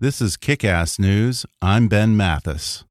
[0.00, 1.44] This is Kick Ass News.
[1.60, 2.84] I'm Ben Mathis.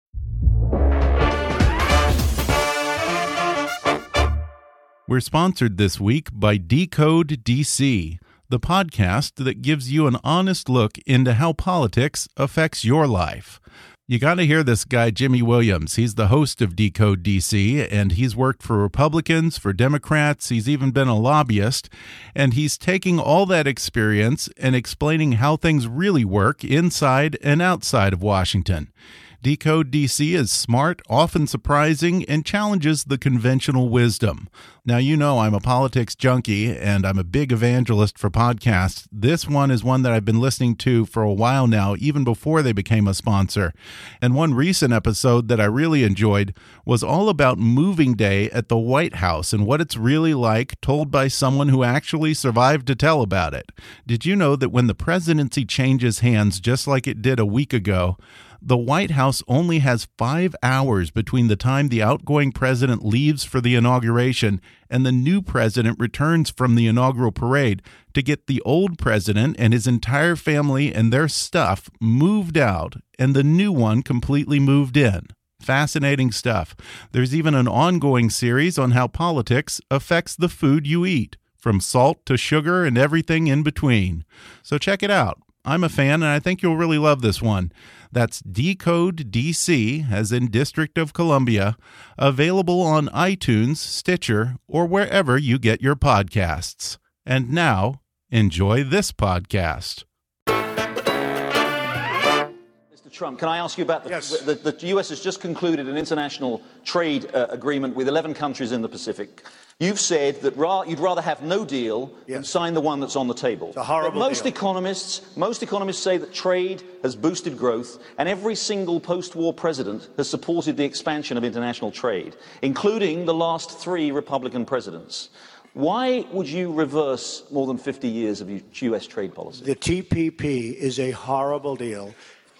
[5.07, 8.17] We're sponsored this week by Decode DC,
[8.49, 13.61] the podcast that gives you an honest look into how politics affects your life.
[14.09, 15.97] You got to hear this guy, Jimmy Williams.
[15.97, 20.47] He's the host of Decode DC, and he's worked for Republicans, for Democrats.
[20.47, 21.89] He's even been a lobbyist.
[22.33, 28.13] And he's taking all that experience and explaining how things really work inside and outside
[28.13, 28.93] of Washington.
[29.43, 34.49] Decode DC is smart, often surprising, and challenges the conventional wisdom.
[34.83, 39.07] Now, you know I'm a politics junkie and I'm a big evangelist for podcasts.
[39.11, 42.63] This one is one that I've been listening to for a while now, even before
[42.63, 43.73] they became a sponsor.
[44.21, 48.77] And one recent episode that I really enjoyed was all about moving day at the
[48.77, 53.21] White House and what it's really like, told by someone who actually survived to tell
[53.21, 53.71] about it.
[54.07, 57.73] Did you know that when the presidency changes hands, just like it did a week
[57.73, 58.17] ago,
[58.61, 63.61] the White House only has five hours between the time the outgoing president leaves for
[63.61, 67.81] the inauguration and the new president returns from the inaugural parade
[68.13, 73.35] to get the old president and his entire family and their stuff moved out and
[73.35, 75.27] the new one completely moved in.
[75.61, 76.75] Fascinating stuff.
[77.11, 82.25] There's even an ongoing series on how politics affects the food you eat, from salt
[82.25, 84.23] to sugar and everything in between.
[84.61, 85.41] So check it out.
[85.67, 87.73] I'm a fan, and I think you'll really love this one.
[88.09, 91.75] That's Decode DC, as in District of Columbia,
[92.17, 96.97] available on iTunes, Stitcher, or wherever you get your podcasts.
[97.25, 97.99] And now,
[98.31, 100.05] enjoy this podcast.
[100.47, 103.11] Mr.
[103.11, 104.39] Trump, can I ask you about the, Yes.
[104.39, 108.81] the, the US has just concluded an international trade uh, agreement with 11 countries in
[108.81, 109.43] the Pacific.
[109.79, 113.27] You've said that ra- you'd rather have no deal than sign the one that's on
[113.27, 113.73] the table.
[113.75, 114.51] a horrible But most deal.
[114.51, 120.27] economists, most economists say that trade has boosted growth, and every single post-war president has
[120.27, 125.29] supported the expansion of international trade, including the last three Republican presidents.
[125.75, 128.49] Why would you reverse more than 50 years of
[128.81, 129.05] U.S.
[129.05, 129.63] trade policy?
[129.63, 132.15] The TPP is a horrible deal.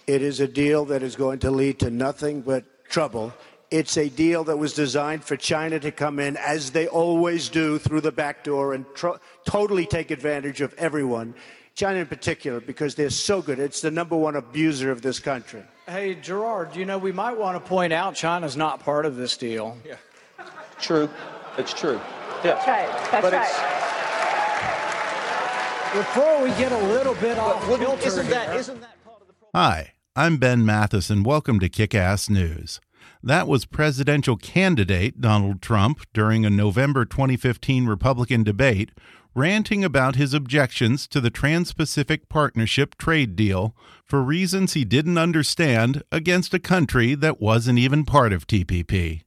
[0.06, 3.32] It is a deal that is going to lead to nothing but trouble.
[3.70, 7.78] It's a deal that was designed for China to come in, as they always do,
[7.78, 11.34] through the back door and tro- totally take advantage of everyone.
[11.74, 13.58] China in particular, because they're so good.
[13.58, 15.62] It's the number one abuser of this country.
[15.86, 19.36] Hey, Gerard, you know, we might want to point out China's not part of this
[19.36, 19.76] deal.
[19.86, 19.96] Yeah.
[20.80, 21.10] True.
[21.58, 22.00] It's true.
[22.42, 22.54] Yeah.
[22.54, 22.88] That's right.
[23.10, 23.48] That's But right.
[23.48, 23.74] it's-
[25.94, 29.26] Before we get a little bit off kilter isn't that, here, isn't that part of
[29.26, 29.52] the problem?
[29.54, 32.80] Hi, I'm Ben Mathis, and welcome to Kick Ass News.
[33.22, 38.90] That was presidential candidate Donald Trump during a November 2015 Republican debate,
[39.34, 45.18] ranting about his objections to the Trans Pacific Partnership trade deal for reasons he didn't
[45.18, 49.22] understand against a country that wasn't even part of TPP.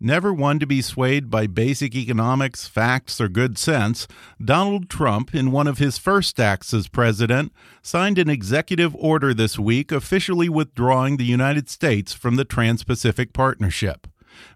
[0.00, 4.06] Never one to be swayed by basic economics, facts, or good sense,
[4.42, 7.52] Donald Trump, in one of his first acts as president,
[7.82, 13.32] signed an executive order this week officially withdrawing the United States from the Trans Pacific
[13.32, 14.06] Partnership.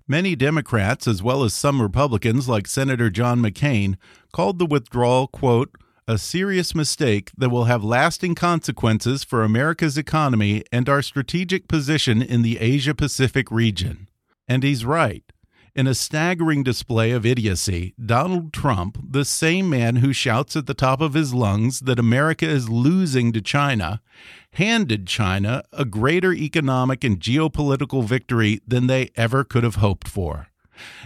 [0.06, 3.96] Many Democrats, as well as some Republicans like Senator John McCain,
[4.32, 5.70] called the withdrawal, quote,
[6.08, 12.22] a serious mistake that will have lasting consequences for America's economy and our strategic position
[12.22, 14.07] in the Asia Pacific region.
[14.48, 15.24] And he's right.
[15.74, 20.74] In a staggering display of idiocy, Donald Trump, the same man who shouts at the
[20.74, 24.00] top of his lungs that America is losing to China,
[24.54, 30.48] handed China a greater economic and geopolitical victory than they ever could have hoped for.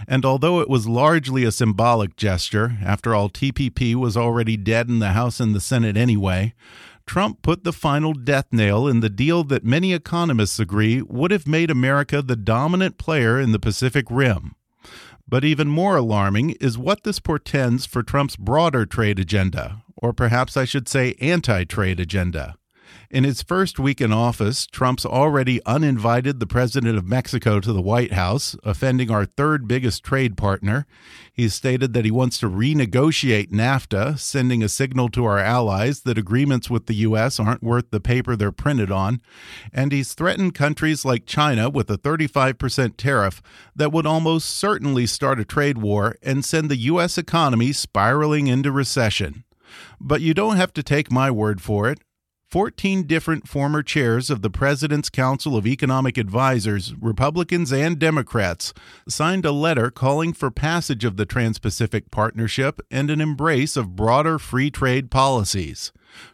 [0.07, 4.99] And although it was largely a symbolic gesture, after all, TPP was already dead in
[4.99, 6.53] the House and the Senate anyway,
[7.05, 11.47] Trump put the final death nail in the deal that many economists agree would have
[11.47, 14.55] made America the dominant player in the Pacific Rim.
[15.27, 20.57] But even more alarming is what this portends for Trump's broader trade agenda, or perhaps
[20.57, 22.55] I should say anti trade agenda.
[23.09, 27.81] In his first week in office, Trump's already uninvited the president of Mexico to the
[27.81, 30.87] White House, offending our third biggest trade partner.
[31.31, 36.17] He's stated that he wants to renegotiate NAFTA, sending a signal to our allies that
[36.17, 37.39] agreements with the U.S.
[37.39, 39.21] aren't worth the paper they're printed on.
[39.71, 43.41] And he's threatened countries like China with a 35% tariff
[43.75, 47.17] that would almost certainly start a trade war and send the U.S.
[47.17, 49.43] economy spiraling into recession.
[49.99, 51.99] But you don't have to take my word for it.
[52.53, 58.75] 14 different former chairs of the President's Council of Economic Advisers, Republicans and Democrats,
[59.07, 63.95] signed a letter calling for passage of the Trans Pacific Partnership and an embrace of
[63.95, 65.91] broader free trade policies.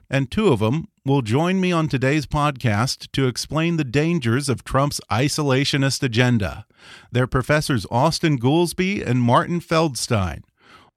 [0.10, 4.66] And two of them will join me on today's podcast to explain the dangers of
[4.66, 6.66] Trump's isolationist agenda.
[7.14, 10.44] They're Professors Austan Goolsbee and Martin Feldstein.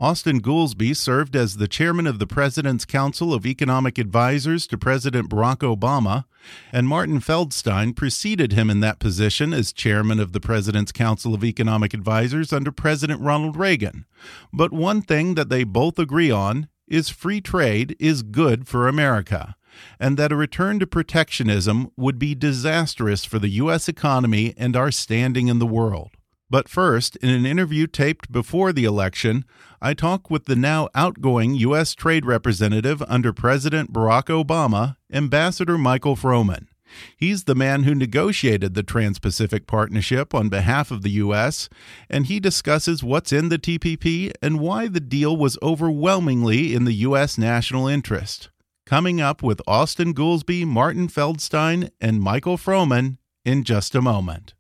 [0.03, 5.31] Austan Goolsbee served as the chairman of the President's Council of Economic Advisers to President
[5.31, 6.25] Barack Obama,
[6.73, 11.45] and Martin Feldstein preceded him in that position as chairman of the President's Council of
[11.45, 14.05] Economic Advisers under President Ronald Reagan.
[14.53, 19.55] But one thing that they both agree on is free trade is good for America,
[20.01, 23.89] and that a return to protectionism would be disastrous for the U.S.
[23.89, 26.17] economy and our standing in the world.
[26.53, 29.47] But first, in an interview taped before the election,
[29.81, 31.95] I talk with the now outgoing U.S.
[31.95, 36.67] Trade Representative under President Barack Obama, Ambassador Michael Froman.
[37.17, 41.71] He's the man who negotiated the Trans Pacific Partnership on behalf of the U.S.,
[42.11, 46.93] and he discusses what's in the TPP and why the deal was overwhelmingly in the
[47.09, 47.39] U.S.
[47.39, 48.51] national interest.
[48.85, 54.53] Coming up with Austan Goolsbee, Martin Feldstein, and Michael Froman in just a moment.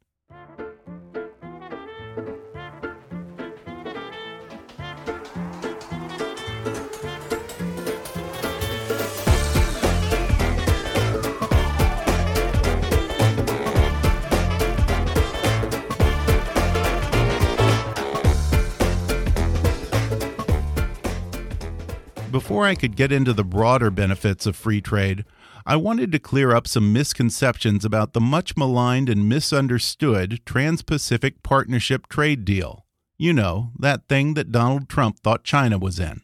[22.42, 25.24] Before I could get into the broader benefits of free trade,
[25.64, 31.44] I wanted to clear up some misconceptions about the much maligned and misunderstood Trans Pacific
[31.44, 32.84] Partnership trade deal.
[33.16, 36.22] You know, that thing that Donald Trump thought China was in.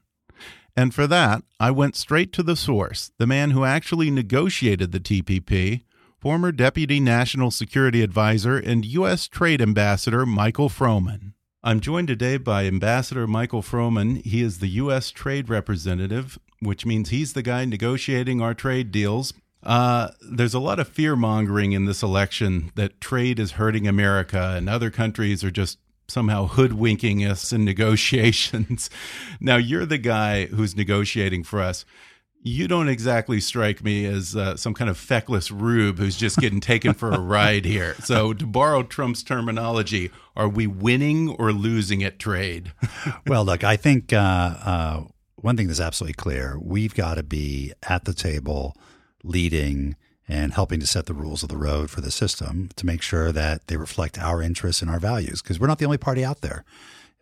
[0.76, 4.98] And for that, I went straight to the source, the man who actually negotiated the
[4.98, 5.84] TPP,
[6.18, 9.28] former Deputy National Security Advisor and U.S.
[9.28, 11.34] Trade Ambassador Michael Froman.
[11.64, 14.24] I'm joined today by Ambassador Michael Froman.
[14.24, 15.10] He is the U.S.
[15.10, 19.34] Trade Representative, which means he's the guy negotiating our trade deals.
[19.64, 24.54] Uh, there's a lot of fear mongering in this election that trade is hurting America
[24.56, 28.88] and other countries are just somehow hoodwinking us in negotiations.
[29.40, 31.84] now, you're the guy who's negotiating for us
[32.42, 36.60] you don't exactly strike me as uh, some kind of feckless rube who's just getting
[36.60, 37.94] taken for a ride here.
[38.04, 42.72] So, to borrow Trump's terminology, are we winning or losing at trade?
[43.26, 45.04] well, look, I think uh, uh,
[45.36, 48.76] one thing that's absolutely clear we've got to be at the table
[49.22, 49.96] leading
[50.28, 53.32] and helping to set the rules of the road for the system to make sure
[53.32, 56.42] that they reflect our interests and our values because we're not the only party out
[56.42, 56.64] there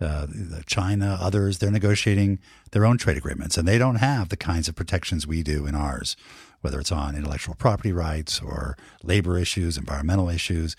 [0.00, 0.26] uh,
[0.66, 2.38] China, others, they're negotiating
[2.72, 5.74] their own trade agreements, and they don't have the kinds of protections we do in
[5.74, 6.16] ours,
[6.60, 10.76] whether it's on intellectual property rights or labor issues, environmental issues.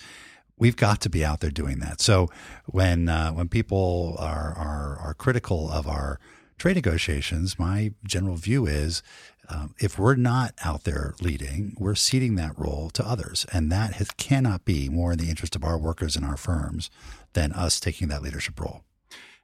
[0.60, 2.02] We've got to be out there doing that.
[2.02, 2.30] So
[2.66, 6.20] when uh, when people are, are are critical of our
[6.58, 9.04] trade negotiations, my general view is
[9.50, 13.46] um, if we're not out there leading, we're ceding that role to others.
[13.54, 16.90] And that has, cannot be more in the interest of our workers and our firms
[17.34, 18.84] than us taking that leadership role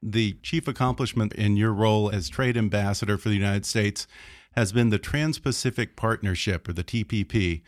[0.04, 4.08] the chief accomplishment in your role as trade ambassador for the United States
[4.56, 7.62] has been the Trans Pacific Partnership, or the TPP.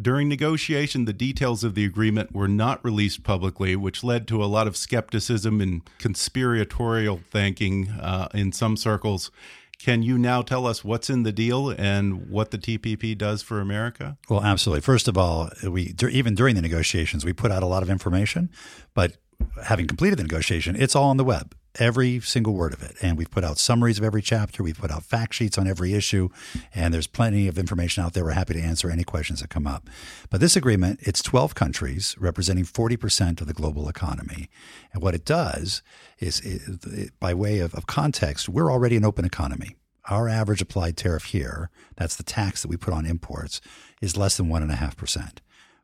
[0.00, 4.46] During negotiation, the details of the agreement were not released publicly, which led to a
[4.46, 9.30] lot of skepticism and conspiratorial thinking uh, in some circles.
[9.78, 13.60] Can you now tell us what's in the deal and what the TPP does for
[13.60, 14.18] America?
[14.28, 14.82] Well, absolutely.
[14.82, 18.50] First of all, we even during the negotiations, we put out a lot of information,
[18.92, 19.16] but
[19.64, 21.54] having completed the negotiation, it's all on the web.
[21.76, 22.96] Every single word of it.
[23.02, 24.62] And we've put out summaries of every chapter.
[24.62, 26.28] We've put out fact sheets on every issue.
[26.74, 28.24] And there's plenty of information out there.
[28.24, 29.88] We're happy to answer any questions that come up.
[30.30, 34.48] But this agreement, it's 12 countries representing 40% of the global economy.
[34.92, 35.82] And what it does
[36.18, 39.76] is, it, it, by way of, of context, we're already an open economy.
[40.08, 43.60] Our average applied tariff here, that's the tax that we put on imports,
[44.00, 45.38] is less than 1.5%.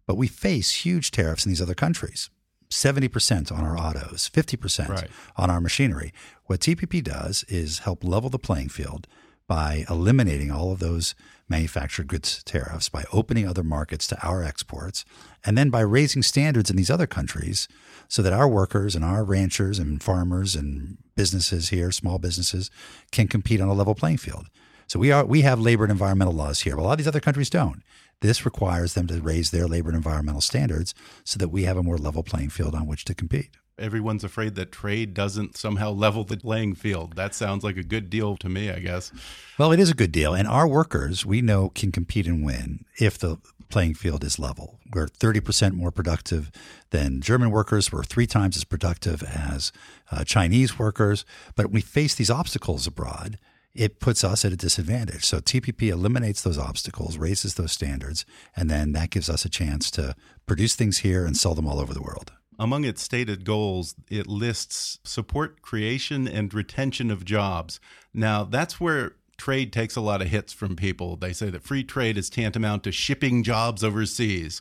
[0.07, 2.31] But we face huge tariffs in these other countries.
[2.75, 5.11] 70% on our autos, 50% right.
[5.37, 6.13] on our machinery.
[6.47, 9.07] What TPP does is help level the playing field
[9.47, 11.15] by eliminating all of those
[11.49, 15.05] manufactured goods tariffs, by opening other markets to our exports,
[15.45, 17.69] and then by raising standards in these other countries
[18.09, 22.71] so that our workers and our ranchers and farmers and businesses here, small businesses,
[23.13, 24.47] can compete on a level playing field.
[24.87, 26.77] So we are we have labor and environmental laws here.
[26.77, 27.83] But a lot of these other countries don't.
[28.25, 31.83] This requires them to raise their labor and environmental standards so that we have a
[31.83, 33.51] more level playing field on which to compete.
[33.79, 37.17] Everyone's afraid that trade doesn't somehow level the playing field.
[37.17, 39.13] That sounds like a good deal to me, I guess.
[39.59, 40.33] Well, it is a good deal.
[40.33, 43.37] And our workers, we know, can compete and win if the
[43.69, 44.79] playing field is level.
[44.91, 46.51] We're 30% more productive
[46.93, 47.93] than German workers.
[47.93, 49.71] We're three times as productive as
[50.11, 51.27] uh, Chinese workers.
[51.57, 53.39] But we face these obstacles abroad
[53.75, 55.25] it puts us at a disadvantage.
[55.25, 58.25] So TPP eliminates those obstacles, raises those standards,
[58.57, 60.15] and then that gives us a chance to
[60.47, 62.33] produce things here and sell them all over the world.
[62.59, 67.81] Among its stated goals, it lists support creation and retention of jobs.
[68.13, 71.17] Now, that's where trade takes a lot of hits from people.
[71.17, 74.61] They say that free trade is tantamount to shipping jobs overseas.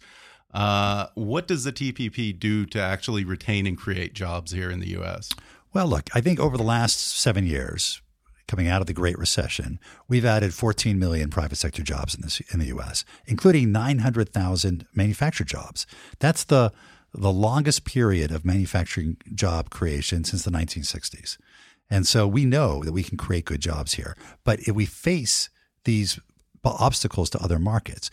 [0.52, 4.90] Uh, what does the TPP do to actually retain and create jobs here in the
[4.90, 5.30] U.S.?
[5.74, 8.02] Well, look, I think over the last seven years,
[8.48, 12.42] coming out of the Great Recession, we've added 14 million private sector jobs in, this,
[12.52, 15.86] in the U.S., including 900,000 manufactured jobs.
[16.20, 16.72] That's the
[17.14, 21.38] the longest period of manufacturing job creation since the 1960s.
[21.90, 24.18] And so we know that we can create good jobs here.
[24.44, 25.50] But if we face
[25.86, 26.20] these
[26.64, 28.10] obstacles to other markets,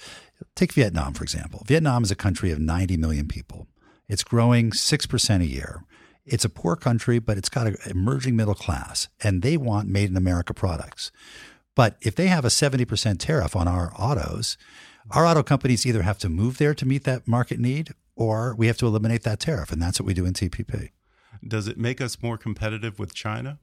[0.55, 1.63] take Vietnam, for example.
[1.67, 3.69] Vietnam is a country of 90 million people.
[4.09, 5.85] It's growing 6% a year.
[6.31, 10.09] It's a poor country, but it's got an emerging middle class, and they want made
[10.09, 11.11] in America products.
[11.75, 14.57] But if they have a 70% tariff on our autos,
[15.11, 18.67] our auto companies either have to move there to meet that market need or we
[18.67, 19.73] have to eliminate that tariff.
[19.73, 20.91] And that's what we do in TPP.
[21.47, 23.59] Does it make us more competitive with China?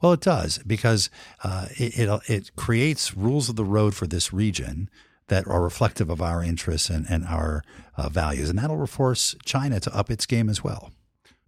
[0.00, 1.10] Well, it does because
[1.44, 4.88] uh, it, it, it, creates rules of the road for this region
[5.28, 7.62] that are reflective of our interests and, and our
[7.96, 8.48] uh, values.
[8.48, 10.92] And that'll force China to up its game as well.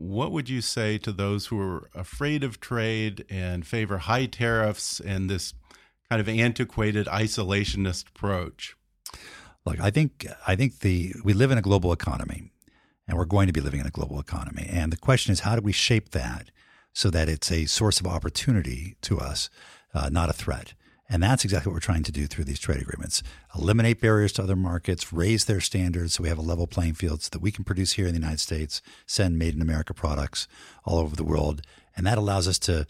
[0.02, 4.98] What would you say to those who are afraid of trade and favor high tariffs
[4.98, 5.54] and this
[6.10, 8.74] kind of antiquated isolationist approach?
[9.64, 12.50] Look, I think I think the we live in a global economy,
[13.06, 14.66] and we're going to be living in a global economy.
[14.68, 16.50] And the question is, how do we shape that
[16.92, 19.50] so that it's a source of opportunity to us,
[19.94, 20.74] uh, not a threat?
[21.12, 23.22] And that's exactly what we're trying to do through these trade agreements.
[23.54, 27.20] Eliminate barriers to other markets, raise their standards so we have a level playing field
[27.20, 30.48] so that we can produce here in the United States, send made in America products
[30.86, 31.60] all over the world.
[31.94, 32.86] And that allows us to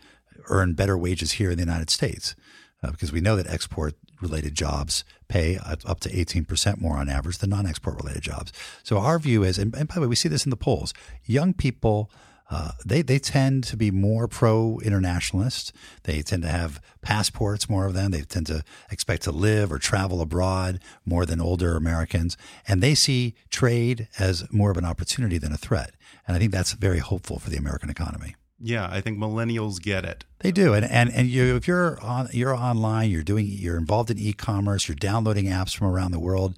[0.48, 2.36] earn better wages here in the United States
[2.80, 7.38] uh, because we know that export related jobs pay up to 18% more on average
[7.38, 8.52] than non export related jobs.
[8.84, 10.94] So our view is, and, and by the way, we see this in the polls,
[11.24, 12.08] young people
[12.52, 15.72] uh, they they tend to be more pro internationalist.
[16.02, 18.10] They tend to have passports, more of them.
[18.10, 22.36] They tend to expect to live or travel abroad more than older Americans,
[22.68, 25.94] and they see trade as more of an opportunity than a threat.
[26.26, 28.36] And I think that's very hopeful for the American economy.
[28.60, 30.26] Yeah, I think millennials get it.
[30.40, 34.10] They do, and and and you if you're on you're online, you're doing you're involved
[34.10, 36.54] in e-commerce, you're downloading apps from around the world.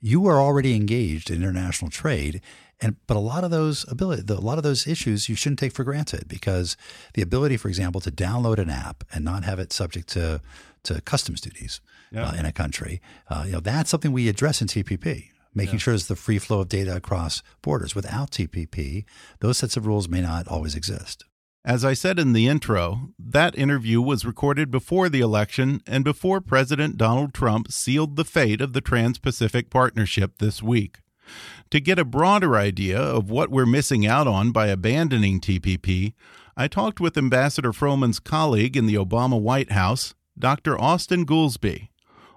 [0.00, 2.42] You are already engaged in international trade,
[2.80, 5.72] and but a lot of those ability, a lot of those issues, you shouldn't take
[5.72, 6.76] for granted because
[7.14, 10.40] the ability, for example, to download an app and not have it subject to
[10.84, 11.80] to customs duties
[12.12, 12.28] yeah.
[12.28, 15.30] uh, in a country, uh, you know, that's something we address in TPP.
[15.54, 15.78] Making yeah.
[15.78, 17.94] sure there's the free flow of data across borders.
[17.94, 19.04] Without TPP,
[19.40, 21.24] those sets of rules may not always exist.
[21.64, 26.40] As I said in the intro, that interview was recorded before the election and before
[26.40, 30.98] President Donald Trump sealed the fate of the Trans Pacific Partnership this week.
[31.70, 36.14] To get a broader idea of what we're missing out on by abandoning TPP,
[36.56, 40.76] I talked with Ambassador Froman's colleague in the Obama White House, Dr.
[40.76, 41.88] Austan Goolsbee.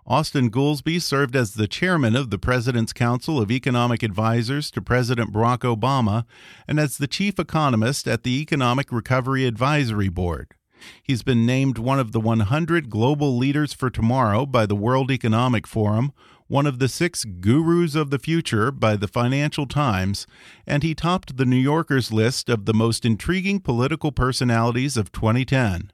[0.09, 5.31] Austan Goolsbee served as the chairman of the President's Council of Economic Advisers to President
[5.31, 6.25] Barack Obama
[6.67, 10.55] and as the chief economist at the Economic Recovery Advisory Board.
[11.03, 15.67] He's been named one of the 100 global leaders for tomorrow by the World Economic
[15.67, 16.11] Forum,
[16.49, 20.25] one of the six gurus of the future by the Financial Times,
[20.65, 25.91] and he topped the New Yorker's list of the most intriguing political personalities of 2010.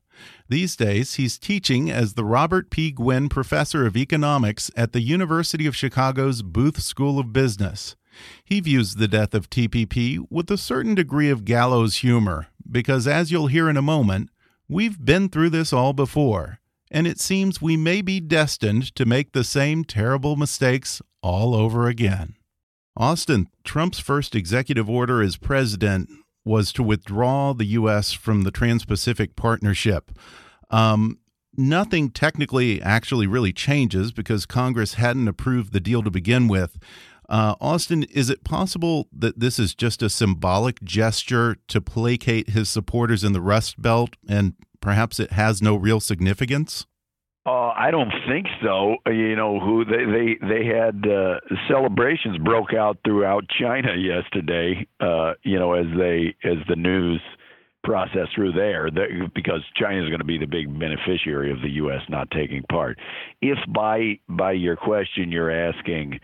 [0.47, 2.91] These days, he's teaching as the Robert P.
[2.91, 7.97] Gwinn Professor of Economics at the University of Chicago's Booth School of Business.
[8.45, 13.29] He views the death of TPP with a certain degree of gallows humor, because as
[13.29, 14.29] you'll hear in a moment,
[14.69, 16.59] we've been through this all before,
[16.95, 21.89] and it seems we may be destined to make the same terrible mistakes all over
[21.89, 22.35] again.
[22.97, 26.09] Austan, Trump's first executive order as president
[26.45, 28.13] was to withdraw the U.S.
[28.13, 30.17] from the Trans Pacific Partnership.
[30.69, 31.19] Um,
[31.57, 36.77] nothing technically actually really changes because Congress hadn't approved the deal to begin with.
[37.27, 42.69] Uh, Austan, is it possible that this is just a symbolic gesture to placate his
[42.69, 44.53] supporters in the Rust Belt and
[44.85, 46.85] perhaps it has no real significance?
[47.43, 48.97] Uh, I don't think so.
[49.07, 54.87] You know, who they they they had uh, celebrations broke out throughout China yesterday.
[54.99, 57.19] Uh, you know, as they as the news
[57.83, 61.69] process through there, that, because China is going to be the big beneficiary of the
[61.81, 62.01] U.S.
[62.07, 62.99] not taking part.
[63.41, 66.19] If by by your question you're asking,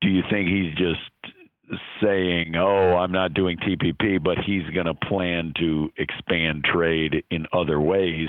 [0.00, 1.34] do you think he's just
[2.02, 7.46] saying, "Oh, I'm not doing TPP," but he's going to plan to expand trade in
[7.52, 8.28] other ways?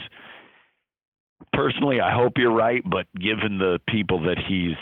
[1.53, 4.75] personally, I hope you're right, but given the people that he's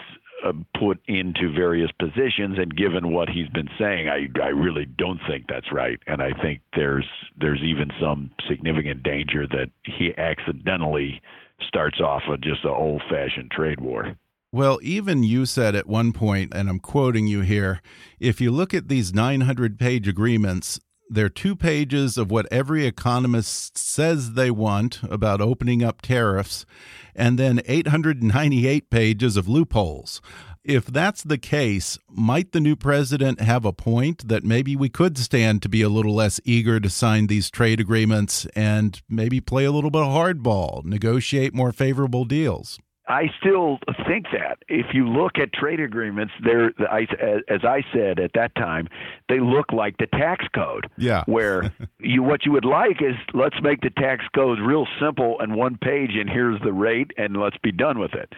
[0.45, 5.19] uh, put into various positions and given what he's been saying, I I really don't
[5.27, 7.07] think that's right, and I think there's
[7.39, 11.21] there's even some significant danger that he accidentally
[11.67, 14.15] starts off with just an old-fashioned trade war.
[14.55, 17.81] Well, even you said at one point, and I'm quoting you here
[18.21, 23.77] if you look at these 900 page agreements, they're two pages of what every economist
[23.77, 26.65] says they want about opening up tariffs,
[27.13, 30.21] and then 898 pages of loopholes.
[30.63, 35.17] If that's the case, might the new president have a point that maybe we could
[35.17, 39.65] stand to be a little less eager to sign these trade agreements and maybe play
[39.65, 42.79] a little bit of hardball, negotiate more favorable deals?
[43.07, 48.31] I still think that if you look at trade agreements, they're as I said at
[48.33, 48.87] that time,
[49.29, 50.89] they look like the tax code.
[50.97, 51.23] Yeah.
[51.27, 55.55] Where you what you would like is let's make the tax code real simple and
[55.55, 58.33] one page, and here's the rate, and let's be done with it.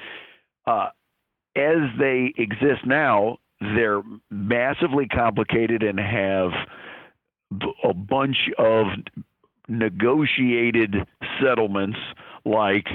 [0.65, 0.89] Uh,
[1.55, 6.51] as they exist now, they're massively complicated and have
[7.83, 8.87] a bunch of
[9.69, 10.95] negotiated
[11.41, 11.97] settlements
[12.45, 12.87] like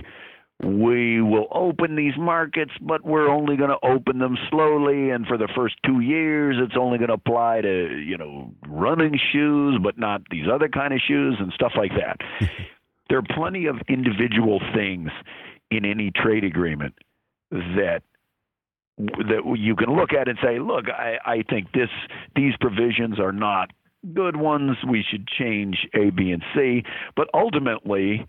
[0.63, 5.11] we will open these markets, but we're only going to open them slowly.
[5.11, 9.19] And for the first two years, it's only going to apply to, you know, running
[9.33, 12.19] shoes, but not these other kind of shoes and stuff like that.
[13.09, 15.11] there are plenty of individual things
[15.71, 16.95] in any trade agreement
[17.51, 18.03] that
[18.99, 21.89] that you can look at and say, look, I, I think this
[22.37, 23.71] these provisions are not
[24.15, 24.77] good ones.
[24.89, 26.85] We should change A, B, and C.
[27.17, 28.27] But ultimately,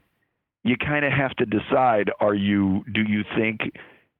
[0.63, 3.61] you kind of have to decide are you do you think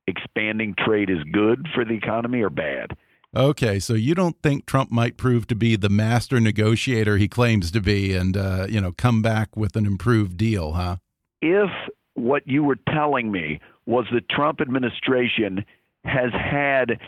[0.07, 2.91] expanding trade is good for the economy or bad?
[3.35, 7.71] Okay, so you don't think Trump might prove to be the master negotiator he claims
[7.71, 10.97] to be, and uh, you know, come back with an improved deal, huh?
[11.41, 11.71] If
[12.13, 15.65] what you were telling me was the Trump administration
[16.03, 16.99] has had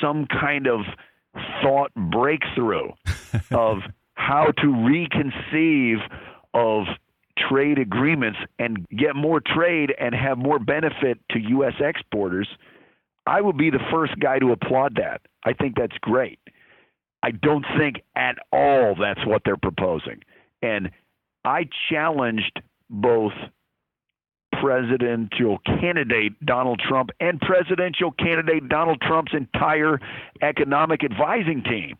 [0.00, 0.82] some kind of
[1.62, 2.90] thought breakthrough
[3.50, 3.78] of
[4.14, 5.98] how to reconceive
[6.54, 6.84] of
[7.48, 11.74] trade agreements and get more trade and have more benefit to U.S.
[11.80, 12.48] exporters,
[13.26, 15.22] I would be the first guy to applaud that.
[15.44, 16.38] I think that's great.
[17.22, 20.20] I don't think at all that's what they're proposing.
[20.62, 20.90] And
[21.44, 23.32] I challenged both
[24.60, 30.00] presidential candidate Donald Trump and presidential candidate Donald Trump's entire
[30.42, 31.96] economic advising team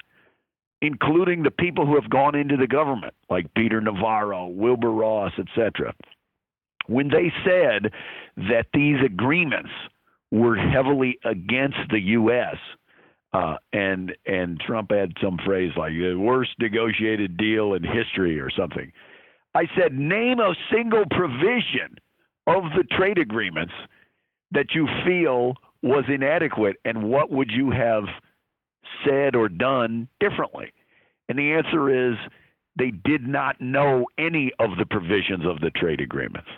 [0.82, 5.94] including the people who have gone into the government, like Peter Navarro, Wilbur Ross, etc.,
[6.86, 7.92] when they said
[8.36, 9.70] that these agreements
[10.30, 12.56] were heavily against the U.S.
[13.32, 18.50] Uh, and and Trump had some phrase like the worst negotiated deal in history or
[18.50, 18.92] something.
[19.54, 21.98] I said, name a single provision
[22.46, 23.72] of the trade agreements
[24.52, 28.04] that you feel was inadequate, and what would you have
[29.04, 30.72] said or done differently?
[31.28, 32.16] And the answer is
[32.76, 36.48] they did not know any of the provisions of the trade agreements.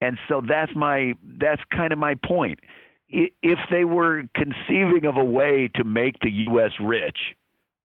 [0.00, 2.60] And so that's my that's kind of my point.
[3.08, 7.16] If they were conceiving of a way to make the US rich,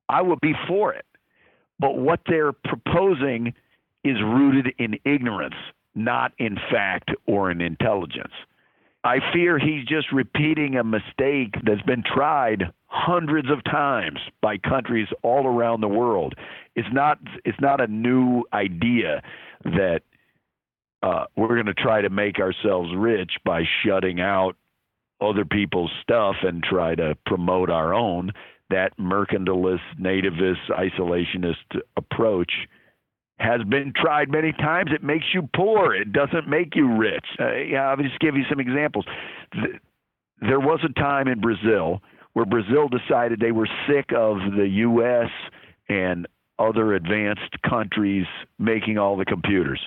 [0.07, 1.05] I would be for it.
[1.79, 3.53] But what they're proposing
[4.03, 5.55] is rooted in ignorance,
[5.95, 8.33] not in fact or in intelligence.
[9.03, 15.07] I fear he's just repeating a mistake that's been tried hundreds of times by countries
[15.21, 16.33] all around the world.
[16.75, 19.21] It's not it's not a new idea
[19.63, 20.01] that
[21.01, 24.55] uh, we're going to try to make ourselves rich by shutting out
[25.21, 28.31] other people's stuff and try to promote our own.
[28.69, 32.51] That mercantilist, nativist, isolationist approach
[33.39, 34.91] has been tried many times.
[34.93, 35.95] It makes you poor.
[35.95, 37.25] It doesn't make you rich.
[37.39, 39.05] Uh, yeah, I'll just give you some examples.
[40.41, 42.01] There was a time in Brazil
[42.33, 45.29] where Brazil decided they were sick of the U.S.
[45.87, 48.25] and other advanced countries
[48.57, 49.79] making all the computers.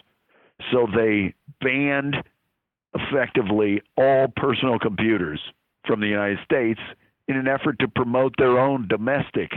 [0.70, 2.16] So they banned
[2.94, 5.40] effectively all personal computers
[5.87, 6.81] from the United States
[7.28, 9.50] in an effort to promote their own domestic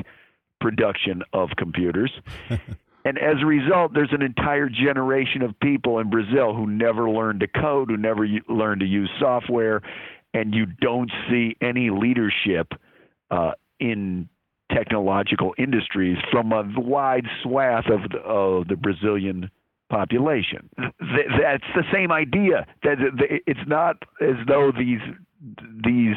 [0.62, 2.12] production of computers.
[2.50, 7.42] and as a result, there's an entire generation of people in Brazil who never learned
[7.42, 9.82] to code, who never learned to use software,
[10.36, 12.74] and you don't see any leadership
[13.32, 14.28] uh, in
[14.72, 19.50] technological industries from a wide swath of the, of the Brazilian
[19.90, 20.70] population.
[20.78, 22.68] That's the same idea.
[22.84, 22.98] That
[23.48, 25.00] it's not as though these
[25.86, 26.16] these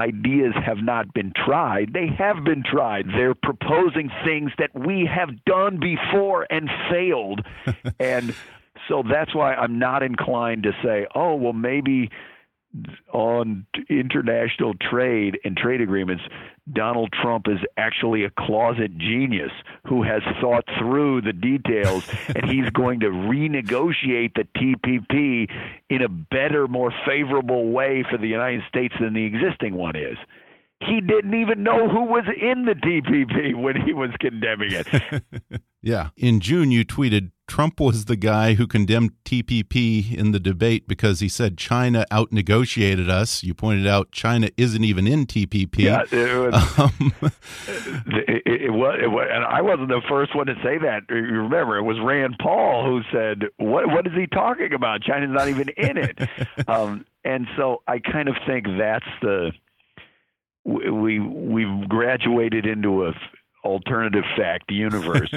[0.00, 1.92] ideas have not been tried.
[1.92, 3.06] They have been tried.
[3.14, 7.46] They're proposing things that we have done before and failed.
[8.00, 8.34] and
[8.88, 12.10] so that's why I'm not inclined to say, oh, well, maybe
[13.12, 16.22] on international trade and trade agreements,
[16.72, 19.50] Donald Trump is actually a closet genius
[19.86, 25.50] who has thought through the details and he's going to renegotiate the TPP
[25.90, 30.16] in a better, more favorable way for the United States than the existing one is.
[30.86, 35.22] He didn't even know who was in the TPP when he was condemning it.
[35.82, 36.10] yeah.
[36.16, 41.20] In June, you tweeted Trump was the guy who condemned TPP in the debate because
[41.20, 43.42] he said China outnegotiated us.
[43.42, 45.78] You pointed out China isn't even in TPP.
[45.80, 47.12] Yeah, it was, um,
[48.06, 51.02] it, it, was, it was, and I wasn't the first one to say that.
[51.10, 55.02] You remember, it was Rand Paul who said, "What what is he talking about?
[55.02, 56.18] China's not even in it."
[56.68, 59.52] um, and so I kind of think that's the
[60.64, 63.12] we we've graduated into a
[63.64, 65.32] alternative fact universe.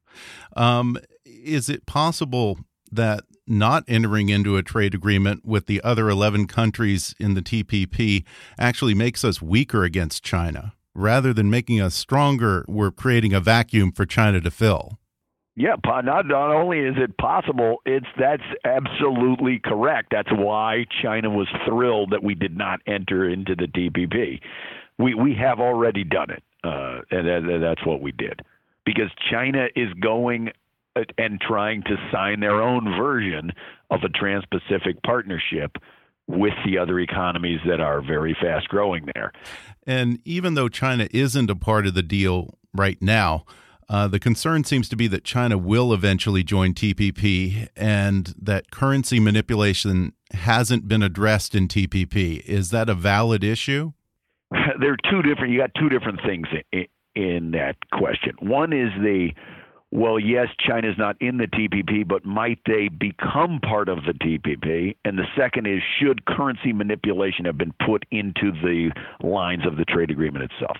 [0.56, 2.58] um, is it possible
[2.90, 8.24] that not entering into a trade agreement with the other 11 countries in the TPP
[8.58, 10.74] actually makes us weaker against China?
[10.94, 14.98] Rather than making us stronger, we're creating a vacuum for China to fill.
[15.58, 20.08] Yeah, not not only is it possible, it's that's absolutely correct.
[20.10, 24.40] That's why China was thrilled that we did not enter into the TPP.
[24.98, 28.42] We we have already done it, uh, and, and that's what we did
[28.84, 30.50] because China is going
[31.18, 33.52] and trying to sign their own version
[33.90, 35.76] of a Trans-Pacific partnership
[36.26, 39.32] with the other economies that are very fast growing there.
[39.86, 43.44] And even though China isn't a part of the deal right now,
[43.88, 49.20] uh, the concern seems to be that China will eventually join TPP and that currency
[49.20, 52.44] manipulation hasn't been addressed in TPP.
[52.46, 53.92] Is that a valid issue?
[54.78, 58.34] There are two different, you got two different things in, in that question.
[58.40, 59.30] One is the
[59.92, 64.96] well, yes, China's not in the TPP, but might they become part of the TPP?
[65.04, 68.90] And the second is, should currency manipulation have been put into the
[69.22, 70.76] lines of the trade agreement itself?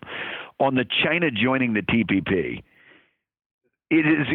[0.59, 2.63] On the China joining the TPP,
[3.91, 4.27] it is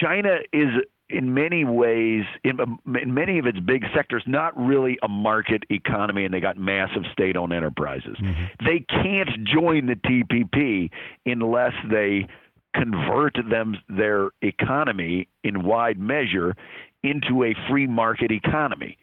[0.00, 0.68] China is
[1.10, 2.58] in many ways, in,
[3.00, 7.02] in many of its big sectors, not really a market economy, and they got massive
[7.12, 8.16] state-owned enterprises.
[8.20, 8.66] Mm-hmm.
[8.66, 10.90] They can't join the TPP
[11.24, 12.26] unless they
[12.74, 16.54] convert them their economy in wide measure
[17.02, 18.98] into a free market economy.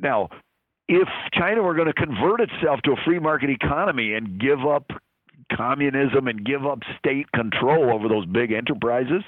[0.00, 0.30] Now,
[0.88, 4.90] if China were going to convert itself to a free market economy and give up
[5.56, 9.22] communism and give up state control over those big enterprises,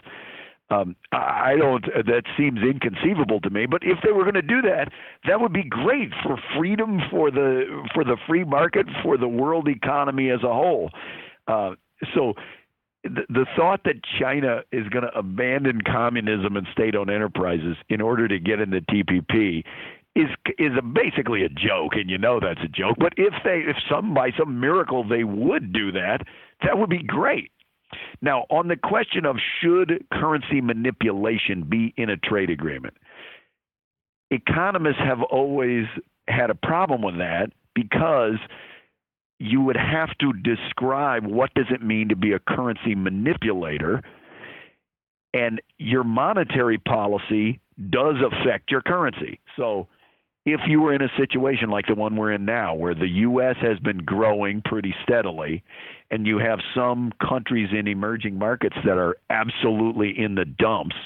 [0.70, 1.84] um, I don't.
[1.84, 3.66] That seems inconceivable to me.
[3.66, 4.90] But if they were going to do that,
[5.26, 9.68] that would be great for freedom, for the for the free market, for the world
[9.68, 10.90] economy as a whole.
[11.46, 11.72] Uh,
[12.14, 12.34] so
[13.04, 18.28] the, the thought that China is going to abandon communism and state-owned enterprises in order
[18.28, 19.64] to get in the TPP
[20.14, 22.96] is is a, basically a joke, and you know that's a joke.
[22.98, 26.18] But if they, if some by some miracle they would do that,
[26.62, 27.50] that would be great.
[28.20, 32.94] Now, on the question of should currency manipulation be in a trade agreement,
[34.30, 35.86] economists have always
[36.28, 38.36] had a problem with that because
[39.38, 44.02] you would have to describe what does it mean to be a currency manipulator
[45.34, 47.58] and your monetary policy
[47.90, 49.88] does affect your currency so
[50.44, 53.56] if you were in a situation like the one we're in now, where the U.S.
[53.60, 55.62] has been growing pretty steadily,
[56.10, 60.96] and you have some countries in emerging markets that are absolutely in the dumps,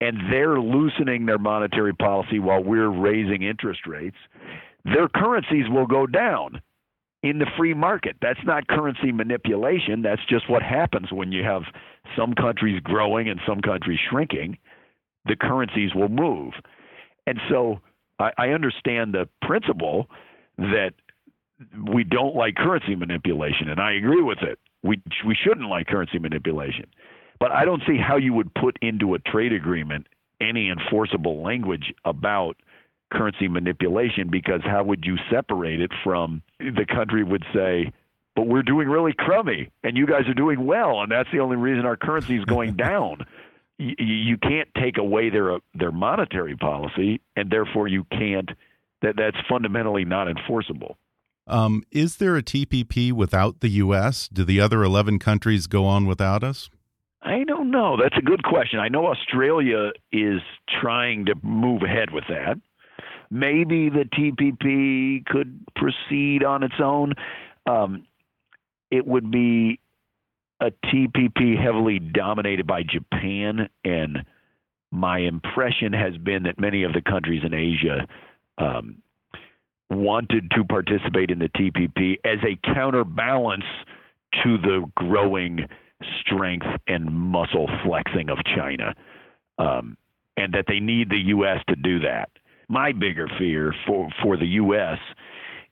[0.00, 4.16] and they're loosening their monetary policy while we're raising interest rates,
[4.84, 6.60] their currencies will go down
[7.22, 8.16] in the free market.
[8.20, 10.02] That's not currency manipulation.
[10.02, 11.62] That's just what happens when you have
[12.16, 14.58] some countries growing and some countries shrinking.
[15.26, 16.54] The currencies will move.
[17.28, 17.80] And so
[18.22, 20.08] I, I understand the principle
[20.58, 20.92] that
[21.92, 24.58] we don't like currency manipulation, and I agree with it.
[24.82, 26.86] We we shouldn't like currency manipulation,
[27.38, 30.06] but I don't see how you would put into a trade agreement
[30.40, 32.56] any enforceable language about
[33.12, 37.92] currency manipulation because how would you separate it from the country would say,
[38.34, 41.56] but we're doing really crummy and you guys are doing well, and that's the only
[41.56, 43.24] reason our currency is going down.
[43.82, 48.50] You, you can't take away their their monetary policy, and therefore you can't.
[49.02, 50.96] That that's fundamentally not enforceable.
[51.48, 54.28] Um, is there a TPP without the U.S.?
[54.28, 56.70] Do the other 11 countries go on without us?
[57.20, 57.96] I don't know.
[58.00, 58.78] That's a good question.
[58.78, 60.40] I know Australia is
[60.80, 62.60] trying to move ahead with that.
[63.30, 67.14] Maybe the TPP could proceed on its own.
[67.66, 68.06] Um,
[68.90, 69.80] it would be
[70.62, 74.24] a TPP heavily dominated by Japan, and
[74.92, 78.06] my impression has been that many of the countries in Asia
[78.58, 79.02] um,
[79.90, 83.64] wanted to participate in the TPP as a counterbalance
[84.44, 85.66] to the growing
[86.20, 88.94] strength and muscle flexing of China,
[89.58, 89.96] um,
[90.36, 91.58] and that they need the U.S.
[91.68, 92.30] to do that.
[92.68, 94.98] My bigger fear for for the U.S.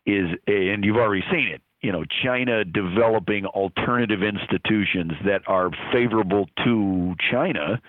[0.05, 6.47] is, and you've already seen it, you know, China developing alternative institutions that are favorable
[6.65, 7.81] to China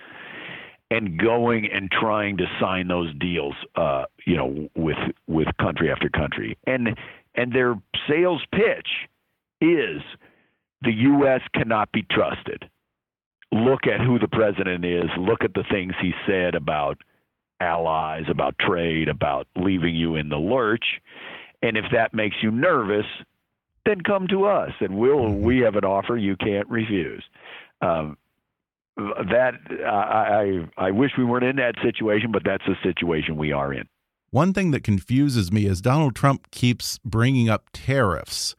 [0.90, 6.08] and going and trying to sign those deals, uh, you know, with with country after
[6.08, 6.96] country, and
[7.34, 7.74] and their
[8.08, 8.88] sales pitch
[9.60, 10.02] is
[10.82, 11.40] the U.S.
[11.54, 12.68] cannot be trusted.
[13.52, 15.10] Look at who the president is.
[15.18, 16.98] Look at the things he said about
[17.60, 20.84] allies, about trade, about leaving you in the lurch.
[21.62, 23.06] And if that makes you nervous,
[23.84, 25.42] then come to us and we'll mm-hmm.
[25.42, 27.24] we have an offer you can't refuse.
[27.80, 28.16] Um,
[28.96, 29.54] that
[29.86, 33.72] I, I I wish we weren't in that situation, but that's the situation we are
[33.72, 33.88] in.
[34.30, 38.54] One thing that confuses me is Donald Trump keeps bringing up tariffs.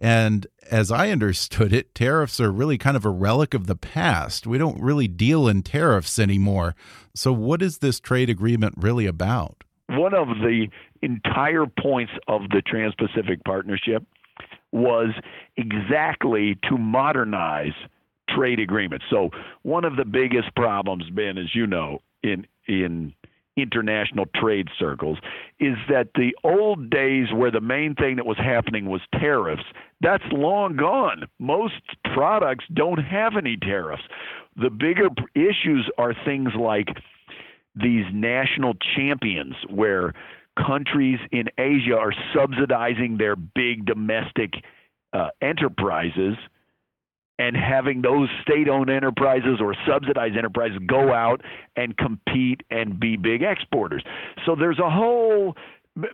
[0.00, 4.46] And as I understood it, tariffs are really kind of a relic of the past.
[4.46, 6.74] We don't really deal in tariffs anymore.
[7.14, 9.64] So, what is this trade agreement really about?
[9.88, 10.68] One of the
[11.02, 14.04] entire points of the Trans Pacific Partnership
[14.72, 15.10] was
[15.56, 17.72] exactly to modernize
[18.28, 19.04] trade agreements.
[19.10, 19.30] So
[19.62, 23.14] one of the biggest problems, Ben, as you know, in in
[23.56, 25.18] international trade circles
[25.58, 29.64] is that the old days where the main thing that was happening was tariffs,
[30.00, 31.24] that's long gone.
[31.38, 31.82] Most
[32.14, 34.04] products don't have any tariffs.
[34.56, 36.88] The bigger issues are things like
[37.74, 40.14] these national champions where
[40.66, 44.54] countries in Asia are subsidizing their big domestic
[45.12, 46.36] uh, enterprises
[47.38, 51.40] and having those state owned enterprises or subsidized enterprises go out
[51.76, 54.02] and compete and be big exporters.
[54.44, 55.54] So there's a whole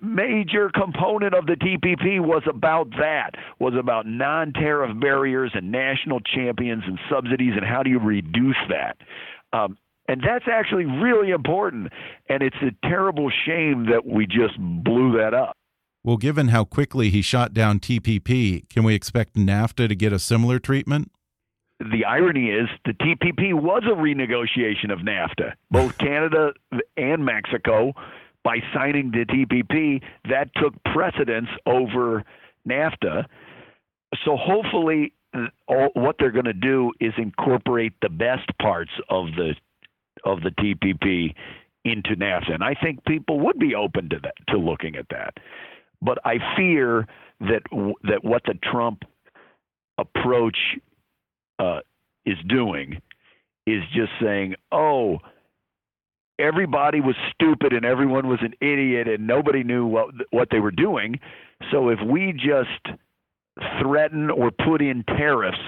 [0.00, 6.84] major component of the TPP was about that was about non-tariff barriers and national champions
[6.86, 8.96] and subsidies and how do you reduce that
[9.52, 9.76] um,
[10.08, 11.92] and that's actually really important.
[12.28, 15.56] And it's a terrible shame that we just blew that up.
[16.02, 20.18] Well, given how quickly he shot down TPP, can we expect NAFTA to get a
[20.18, 21.10] similar treatment?
[21.80, 25.54] The irony is the TPP was a renegotiation of NAFTA.
[25.70, 26.52] Both Canada
[26.98, 27.94] and Mexico,
[28.44, 32.22] by signing the TPP, that took precedence over
[32.68, 33.24] NAFTA.
[34.24, 39.26] So hopefully, uh, all, what they're going to do is incorporate the best parts of
[39.36, 39.54] the
[40.24, 41.34] of the TPP
[41.84, 45.34] into NAFTA, and I think people would be open to that to looking at that.
[46.00, 47.06] But I fear
[47.40, 47.62] that
[48.04, 49.02] that what the Trump
[49.98, 50.56] approach
[51.58, 51.80] uh,
[52.24, 53.00] is doing
[53.66, 55.18] is just saying, "Oh,
[56.38, 60.70] everybody was stupid and everyone was an idiot and nobody knew what what they were
[60.70, 61.18] doing.
[61.70, 62.98] So if we just
[63.80, 65.58] threaten or put in tariffs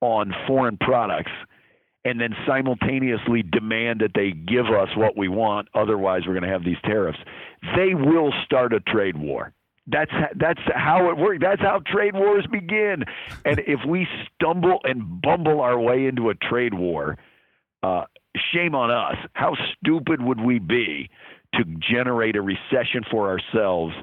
[0.00, 1.32] on foreign products,
[2.06, 6.48] and then simultaneously demand that they give us what we want, otherwise we're going to
[6.48, 7.18] have these tariffs.
[7.74, 9.52] They will start a trade war.
[9.88, 11.38] That's that's how it works.
[11.40, 13.04] That's how trade wars begin.
[13.44, 17.18] And if we stumble and bumble our way into a trade war,
[17.82, 18.04] uh,
[18.52, 19.16] shame on us.
[19.32, 21.10] How stupid would we be
[21.54, 23.94] to generate a recession for ourselves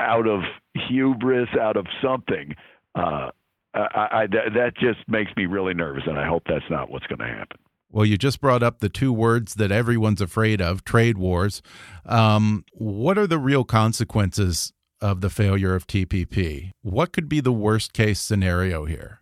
[0.00, 0.40] out of
[0.88, 2.54] hubris, out of something.
[2.94, 3.30] Uh,
[3.76, 7.18] I, I, that just makes me really nervous, and I hope that's not what's going
[7.18, 7.58] to happen.
[7.90, 11.62] Well, you just brought up the two words that everyone's afraid of trade wars.
[12.04, 16.72] Um, what are the real consequences of the failure of TPP?
[16.82, 19.20] What could be the worst case scenario here?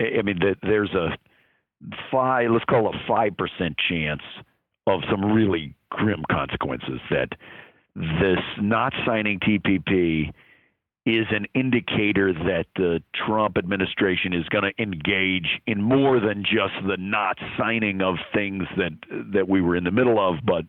[0.00, 1.16] I mean, there's a
[2.10, 4.22] five, let's call it five percent chance
[4.86, 7.28] of some really grim consequences that
[7.94, 10.32] this not signing TPP
[11.08, 16.74] is an indicator that the Trump administration is going to engage in more than just
[16.86, 18.92] the not signing of things that
[19.32, 20.66] that we were in the middle of, but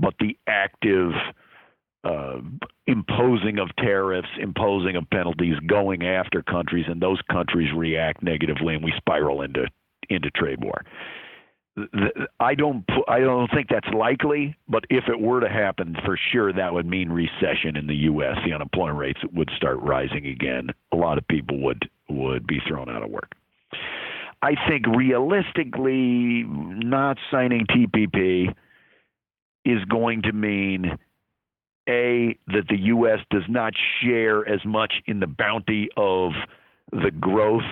[0.00, 1.12] but the active
[2.02, 2.38] uh,
[2.88, 8.82] imposing of tariffs, imposing of penalties, going after countries, and those countries react negatively, and
[8.82, 9.66] we spiral into
[10.10, 10.84] into trade war.
[12.40, 16.52] I don't I don't think that's likely, but if it were to happen, for sure
[16.52, 18.36] that would mean recession in the U.S.
[18.46, 20.70] The unemployment rates would start rising again.
[20.92, 23.32] A lot of people would would be thrown out of work.
[24.42, 28.54] I think realistically, not signing TPP
[29.64, 30.96] is going to mean
[31.88, 33.18] a that the U.S.
[33.30, 36.32] does not share as much in the bounty of
[36.92, 37.62] the growth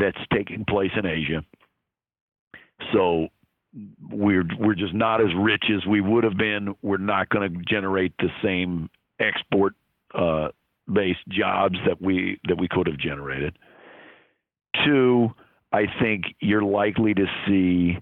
[0.00, 1.44] that's taking place in Asia.
[2.92, 3.28] So
[4.10, 6.74] we're we're just not as rich as we would have been.
[6.82, 9.74] We're not going to generate the same export
[10.14, 10.48] uh,
[10.92, 13.56] based jobs that we that we could have generated.
[14.84, 15.30] Two,
[15.72, 17.98] I think you're likely to see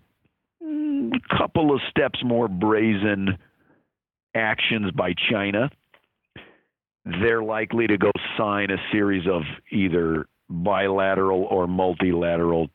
[0.63, 3.39] a couple of steps more brazen
[4.35, 5.71] actions by China.
[7.05, 12.69] They're likely to go sign a series of either bilateral or multilateral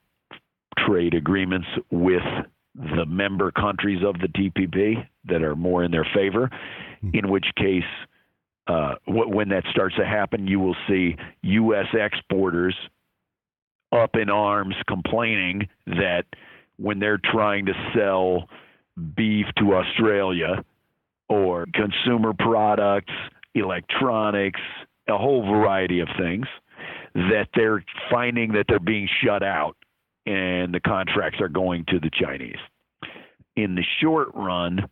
[0.86, 2.24] trade agreements with
[2.78, 6.50] the member countries of the TPP that are more in their favor,
[7.02, 7.10] hmm.
[7.13, 7.84] in which case,
[8.68, 11.88] uh, when that starts to happen, you will see U.S.
[11.94, 12.76] exporters
[13.92, 16.26] up in arms complaining that
[16.78, 18.50] when they're trying to sell
[19.16, 20.63] beef to Australia
[21.30, 23.13] or consumer products,
[23.56, 24.60] electronics,
[25.08, 26.46] a whole variety of things,
[27.16, 29.78] that they're finding that they're being shut out
[30.28, 32.60] and the contracts are going to the Chinese.
[33.56, 34.88] In the short run,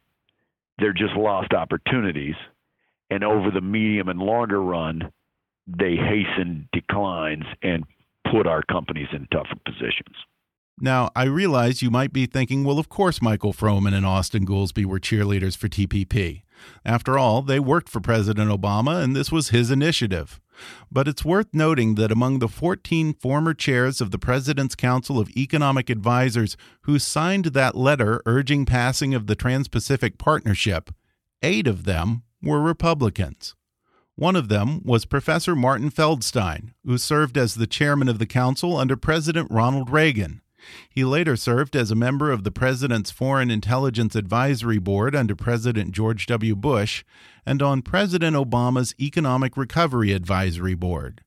[0.80, 2.36] they're just lost opportunities.
[3.10, 5.12] And over the medium and longer run,
[5.68, 7.84] they hasten declines and
[8.32, 10.16] put our companies in tougher positions.
[10.80, 14.86] Now, I realize you might be thinking, well, of course Michael Froman and Austan Goolsbee
[14.86, 16.44] were cheerleaders for TPP.
[16.84, 20.40] After all, they worked for President Obama, and this was his initiative.
[20.92, 25.30] But it's worth noting that among the 14 former chairs of the President's Council of
[25.32, 30.92] Economic Advisers who signed that letter urging passing of the Trans Pacific Partnership,
[31.42, 33.56] eight of them were Republicans.
[34.16, 38.78] One of them was Professor Martin Feldstein, who served as the chairman of the council
[38.78, 40.42] under President Ronald Reagan.
[40.90, 45.92] He later served as a member of the President's Foreign Intelligence Advisory Board under President
[45.92, 46.56] George W.
[46.56, 47.04] Bush
[47.46, 51.22] and on President Obama's Economic Recovery Advisory Board.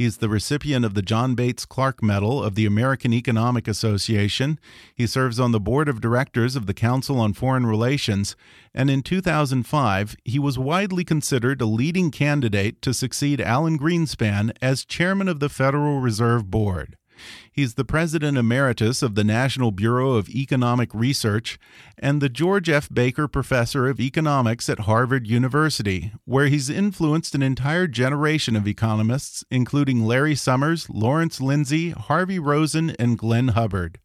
[0.00, 4.58] He is the recipient of the John Bates Clark Medal of the American Economic Association.
[4.94, 8.34] He serves on the board of directors of the Council on Foreign Relations,
[8.72, 14.86] and in 2005, he was widely considered a leading candidate to succeed Alan Greenspan as
[14.86, 16.96] chairman of the Federal Reserve Board.
[17.52, 21.58] He's the president emeritus of the National Bureau of Economic Research
[21.98, 22.88] and the George F.
[22.92, 29.44] Baker Professor of Economics at Harvard University, where he's influenced an entire generation of economists,
[29.50, 33.98] including Larry Summers, Lawrence Lindsay, Harvey Rosen, and Glenn Hubbard.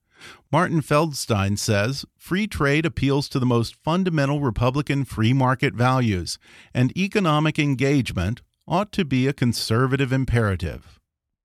[0.52, 6.40] Martin Feldstein says free trade appeals to the most fundamental Republican free market values,
[6.74, 10.95] and economic engagement ought to be a conservative imperative.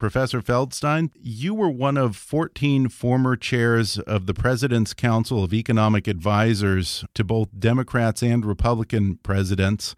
[0.01, 6.09] Professor Feldstein, you were one of 14 former chairs of the President's Council of Economic
[6.09, 9.95] Advisers to both Democrats and Republican presidents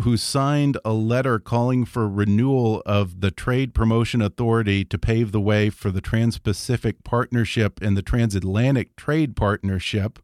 [0.00, 5.40] who signed a letter calling for renewal of the Trade Promotion Authority to pave the
[5.40, 10.18] way for the Trans Pacific Partnership and the Transatlantic Trade Partnership.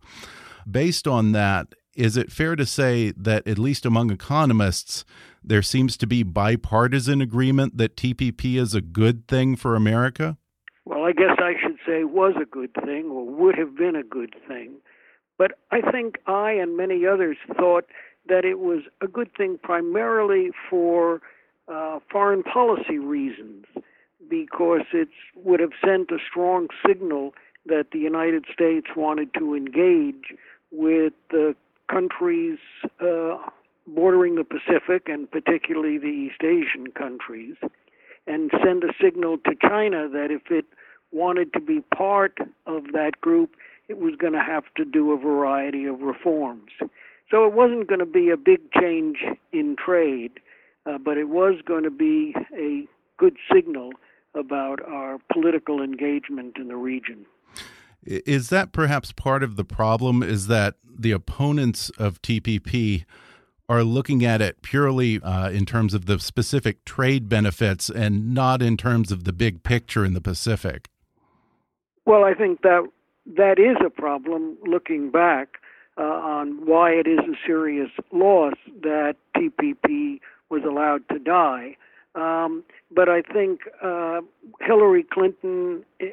[0.69, 5.05] Based on that, is it fair to say that, at least among economists,
[5.46, 10.37] there seems to be bipartisan agreement that TPP is a good thing for America?
[10.85, 14.02] Well, I guess I should say was a good thing or would have been a
[14.02, 14.75] good thing.
[15.38, 17.87] But I think I and many others thought
[18.29, 21.21] that it was a good thing primarily for
[21.68, 23.64] uh, foreign policy reasons,
[24.29, 27.35] because it would have sent a strong signal
[27.66, 30.35] that the United States wanted to engage
[30.71, 31.54] with the
[31.90, 32.58] countries
[34.67, 37.56] Pacific and particularly the East Asian countries
[38.27, 40.67] and send a signal to China that if it
[41.12, 43.54] wanted to be part of that group,
[43.88, 46.71] it was going to have to do a variety of reforms.
[47.31, 49.19] So it wasn't going to be a big change
[49.52, 50.33] in trade,
[50.85, 52.87] uh, but it was going to be a
[53.19, 53.92] good signal
[54.35, 57.27] about our political engagement in the region.
[58.04, 60.23] Is that perhaps part of the problem?
[60.23, 63.04] Is that the opponents of TPP
[63.69, 68.62] are looking at it purely uh, in terms of the specific trade benefits and not
[68.62, 70.88] in terms of the big picture in the Pacific?
[72.04, 72.87] Well, I think that
[73.37, 75.58] that is a problem looking back
[75.98, 81.77] uh, on why it is a serious loss that TPP was allowed to die.
[82.14, 82.62] Um,
[82.94, 84.21] but I think uh,
[84.60, 86.06] Hillary Clinton uh,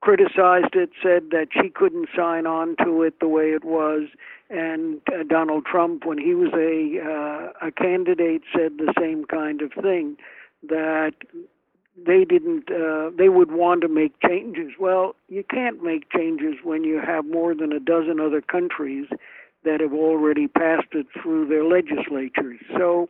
[0.00, 4.08] criticized it, said that she couldn't sign on to it the way it was,
[4.48, 9.62] and uh, Donald Trump, when he was a uh, a candidate, said the same kind
[9.62, 10.16] of thing
[10.68, 11.12] that
[11.96, 14.72] they didn't uh, they would want to make changes.
[14.78, 19.06] Well you can't make changes when you have more than a dozen other countries
[19.64, 22.58] that have already passed it through their legislatures.
[22.76, 23.08] So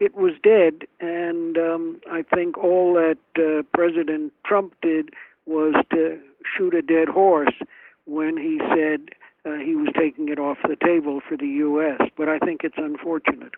[0.00, 5.10] it was dead and um, i think all that uh, president trump did
[5.46, 6.18] was to
[6.56, 7.54] shoot a dead horse
[8.04, 9.08] when he said
[9.44, 12.78] uh, he was taking it off the table for the us but i think it's
[12.78, 13.54] unfortunate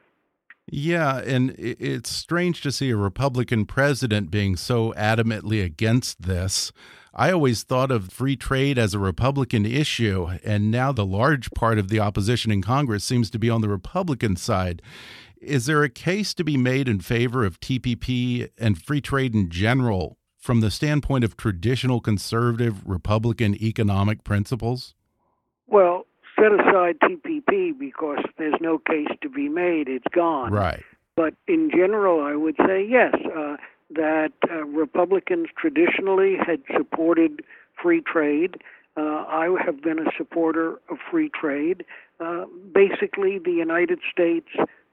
[0.67, 6.73] yeah, and it's strange to see a Republican president being so adamantly against this.
[7.13, 11.79] I always thought of free trade as a Republican issue, and now the large part
[11.79, 14.81] of the opposition in Congress seems to be on the Republican side.
[15.41, 19.51] Is there a case to be made in favor of TPP and free trade in
[19.51, 24.93] general from the standpoint of traditional conservative Republican economic principles?
[25.69, 26.05] Well,
[26.37, 29.87] set aside TPP because there's no case to be made.
[29.87, 30.53] It's gone.
[30.53, 30.83] Right.
[31.15, 33.57] But in general, I would say yes, uh,
[33.91, 37.43] that uh, Republicans traditionally had supported
[37.81, 38.57] free trade.
[38.97, 41.85] Uh, I have been a supporter of free trade.
[42.19, 44.49] Uh, basically, the United States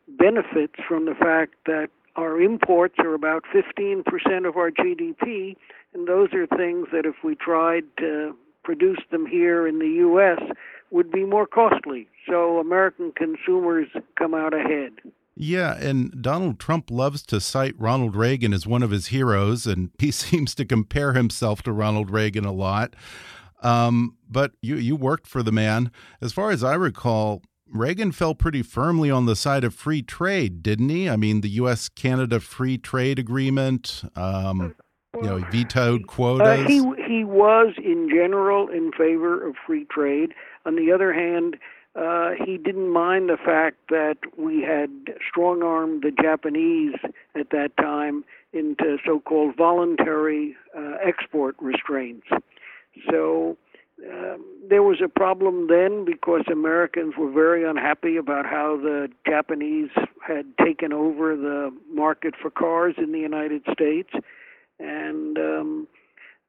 [0.08, 1.90] benefits from the fact that
[2.20, 5.56] our imports are about 15% of our GDP,
[5.94, 10.40] and those are things that if we tried to produce them here in the U.S.,
[10.92, 12.08] would be more costly.
[12.28, 14.92] So American consumers come out ahead.
[15.36, 19.92] Yeah, and Donald Trump loves to cite Ronald Reagan as one of his heroes, and
[20.00, 22.96] he seems to compare himself to Ronald Reagan a lot.
[23.62, 25.92] Um, but you you worked for the man.
[26.22, 27.42] As far as I recall,
[27.72, 31.10] Reagan fell pretty firmly on the side of free trade, didn't he?
[31.10, 31.90] I mean, the U.S.
[31.90, 34.04] Canada Free Trade Agreement.
[34.16, 34.76] Um,
[35.16, 36.66] you know, he vetoed quotas.
[36.66, 40.34] Uh, he he was in general in favor of free trade.
[40.66, 41.58] On the other hand,
[41.96, 44.90] uh, he didn't mind the fact that we had
[45.28, 46.96] strong armed the Japanese
[47.36, 52.28] at that time into so called voluntary uh, export restraints.
[53.10, 53.58] So
[54.08, 59.90] um, there was a problem then because Americans were very unhappy about how the Japanese
[60.26, 64.10] had taken over the market for cars in the United States.
[64.80, 65.88] And um,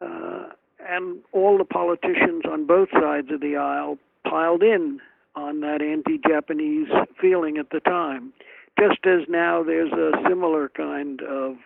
[0.01, 0.49] uh,
[0.89, 3.99] and all the politicians on both sides of the aisle
[4.29, 5.01] piled in
[5.35, 6.89] on that anti-Japanese
[7.21, 8.33] feeling at the time.
[8.79, 11.57] Just as now there's a similar kind of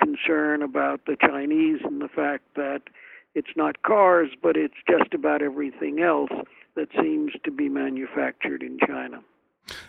[0.00, 2.82] concern about the Chinese and the fact that
[3.36, 6.32] it's not cars, but it's just about everything else
[6.74, 9.20] that seems to be manufactured in China.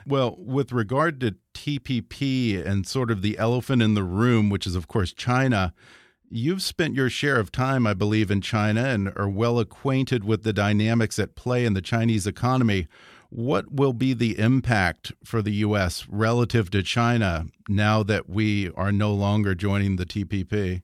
[0.05, 4.75] Well, with regard to TPP and sort of the elephant in the room, which is,
[4.75, 5.73] of course, China,
[6.29, 10.43] You've spent your share of time, I believe, in China and are well acquainted with
[10.43, 12.89] the dynamics at play in the Chinese economy.
[13.29, 16.05] What will be the impact for the U.S.
[16.09, 20.81] relative to China now that we are no longer joining the TPP?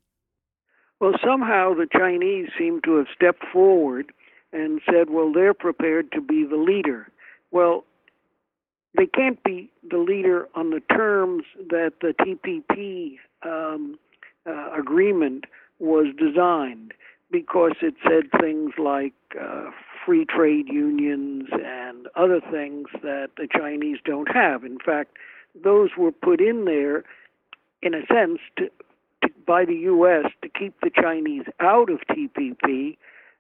[1.00, 4.14] Well, somehow the Chinese seem to have stepped forward
[4.52, 7.08] and said, well, they're prepared to be the leader.
[7.52, 7.86] Well,
[8.96, 13.98] they can't be the leader on the terms that the TPP um,
[14.46, 15.46] uh, agreement
[15.80, 16.94] was designed
[17.32, 19.72] because it said things like uh,
[20.06, 24.64] free trade unions and other things that the Chinese don't have.
[24.64, 25.18] In fact,
[25.64, 27.04] those were put in there
[27.82, 28.72] in a sense to, to,
[29.46, 30.32] by the U.S.
[30.42, 32.98] to keep the Chinese out of TPP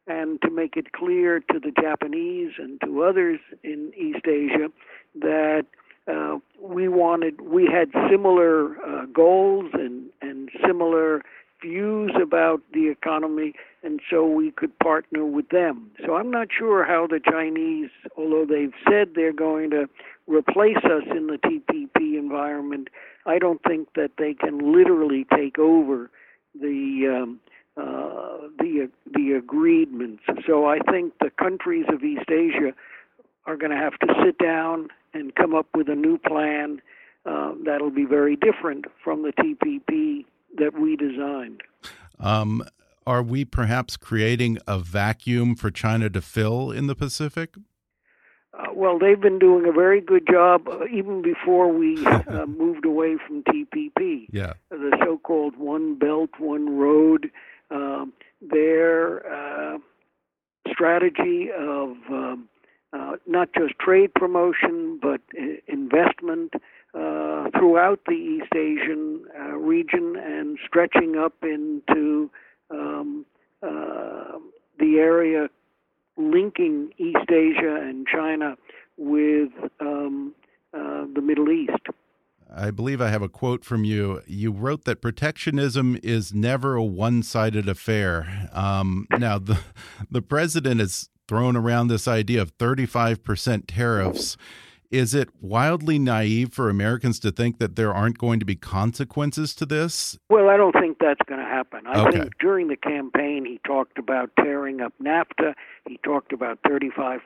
[0.07, 4.69] and to make it clear to the Japanese and to others in East Asia
[5.15, 5.65] that
[6.11, 11.21] uh, we wanted we had similar uh, goals and and similar
[11.61, 13.53] views about the economy,
[13.83, 15.91] and so we could partner with them.
[16.05, 19.89] So I'm not sure how the Chinese, although they've said they're going to
[20.25, 22.87] replace us in the TPP environment,
[23.25, 26.09] I don't think that they can literally take over
[26.59, 27.39] the um,
[27.75, 30.23] uh, the the agreements.
[30.47, 32.73] So I think the countries of East Asia
[33.45, 36.81] are going to have to sit down and come up with a new plan
[37.25, 40.25] uh, that'll be very different from the TPP
[40.57, 41.61] that we designed.
[42.19, 42.63] Um,
[43.05, 47.55] are we perhaps creating a vacuum for China to fill in the Pacific?
[48.53, 52.85] Uh, well, they've been doing a very good job uh, even before we uh, moved
[52.85, 54.27] away from TPP.
[54.31, 54.53] Yeah.
[54.69, 57.31] The so called One Belt, One Road.
[57.71, 59.77] Um, their uh,
[60.71, 62.47] strategy of um,
[62.93, 65.21] uh, not just trade promotion, but
[65.67, 66.53] investment
[66.93, 72.29] uh, throughout the East Asian uh, region and stretching up into
[72.73, 73.25] um,
[73.61, 74.39] uh,
[74.79, 75.47] the area
[76.17, 78.55] linking East Asia and China
[78.97, 80.33] with um,
[80.73, 81.87] uh, the Middle East.
[82.55, 84.21] I believe I have a quote from you.
[84.27, 88.49] You wrote that protectionism is never a one-sided affair.
[88.53, 89.59] Um, now, the
[90.11, 94.37] the president has thrown around this idea of 35% tariffs.
[94.93, 99.55] Is it wildly naive for Americans to think that there aren't going to be consequences
[99.55, 100.19] to this?
[100.29, 101.87] Well, I don't think that's going to happen.
[101.87, 102.19] I Okay.
[102.19, 105.55] think during the campaign he talked about tearing up NAFTA.
[105.89, 107.21] He talked about 35%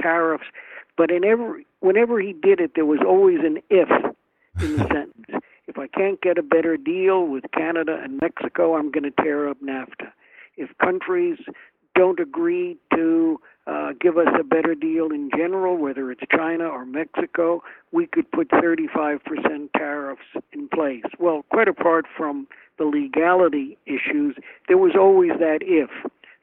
[0.00, 0.44] tariffs.
[0.96, 3.90] But in every, whenever he did it, there was always an if
[4.62, 5.44] in the sentence.
[5.66, 9.50] If I can't get a better deal with Canada and Mexico, I'm going to tear
[9.50, 10.10] up NAFTA.
[10.56, 11.38] If countries
[11.94, 16.84] don't agree to uh, give us a better deal in general, whether it's China or
[16.84, 19.20] Mexico, we could put 35%
[19.76, 21.04] tariffs in place.
[21.18, 22.48] Well, quite apart from
[22.78, 24.36] the legality issues,
[24.66, 25.90] there was always that if.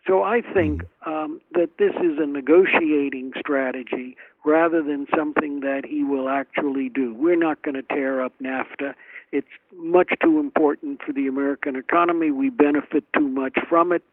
[0.08, 4.16] So I think um, that this is a negotiating strategy
[4.46, 7.14] rather than something that he will actually do.
[7.14, 8.94] We're not going to tear up NAFTA.
[9.32, 12.32] It's much too important for the American economy.
[12.32, 14.04] We benefit too much from it,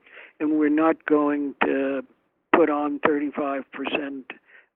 [0.40, 2.04] and we're not going to
[2.56, 3.64] put on 35%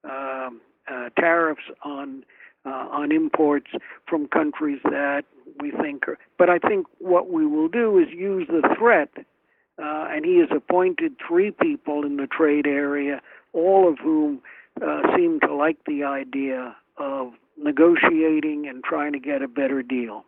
[0.04, 0.60] um,
[0.90, 2.24] uh, tariffs on
[2.66, 3.68] uh, on imports
[4.06, 5.22] from countries that
[5.60, 6.18] we think are.
[6.38, 10.48] But I think what we will do is use the threat, uh, and he has
[10.54, 13.22] appointed three people in the trade area,
[13.54, 14.42] all of whom
[14.82, 20.24] uh, seem to like the idea of negotiating and trying to get a better deal.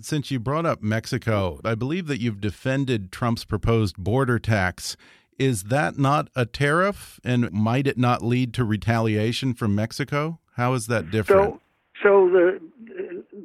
[0.00, 4.96] Since you brought up Mexico, I believe that you've defended Trump's proposed border tax.
[5.38, 7.20] Is that not a tariff?
[7.24, 10.40] And might it not lead to retaliation from Mexico?
[10.56, 11.54] How is that different?
[11.54, 11.60] So,
[12.02, 12.60] so the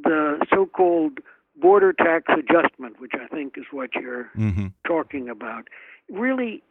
[0.03, 1.19] the so-called
[1.55, 5.67] border tax adjustment, which I think is what you're hmm talking about,
[6.11, 6.61] really,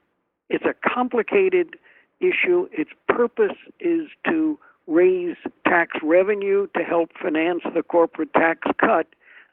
[0.51, 1.77] it's a complicated
[2.21, 2.69] issue.
[2.73, 9.07] Its purpose is to raise tax revenue to help finance the corporate tax cut,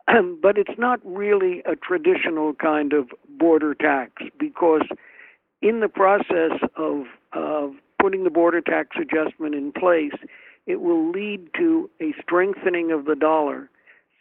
[0.42, 4.88] but it's not really a traditional kind of border tax because
[5.62, 10.14] in the process of of putting the border tax adjustment in place,
[10.66, 13.70] it will lead to a strengthening of the dollar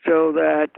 [0.04, 0.70] so that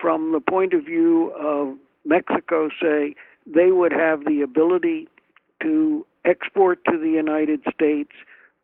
[0.00, 3.14] from the point of view of Mexico, say,
[3.46, 5.08] they would have the ability
[5.62, 8.12] to export to the United States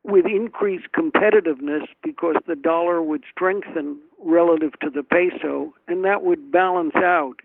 [0.05, 6.50] with increased competitiveness because the dollar would strengthen relative to the peso, and that would
[6.50, 7.36] balance out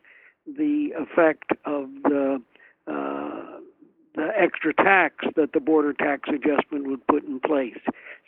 [0.46, 2.42] the effect of the
[2.88, 3.27] uh,
[4.18, 7.80] the extra tax that the border tax adjustment would put in place.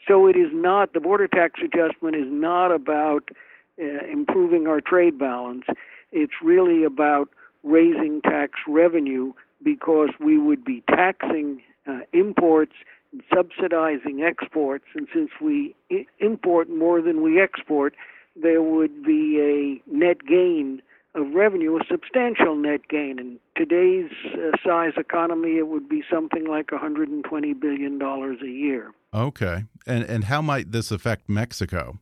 [0.07, 3.29] So it is not the border tax adjustment is not about
[3.81, 5.65] uh, improving our trade balance.
[6.11, 7.29] It's really about
[7.63, 9.33] raising tax revenue
[9.63, 12.73] because we would be taxing uh, imports
[13.11, 14.85] and subsidizing exports.
[14.93, 17.95] And since we I- import more than we export,
[18.35, 20.83] there would be a net gain
[21.15, 23.19] of revenue, a substantial net gain.
[23.19, 28.91] In today's uh, size economy, it would be something like $120 billion a year.
[29.13, 29.65] Okay.
[29.87, 31.99] And and how might this affect Mexico?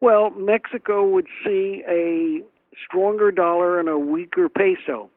[0.00, 2.42] Well, Mexico would see a
[2.84, 5.10] stronger dollar and a weaker peso.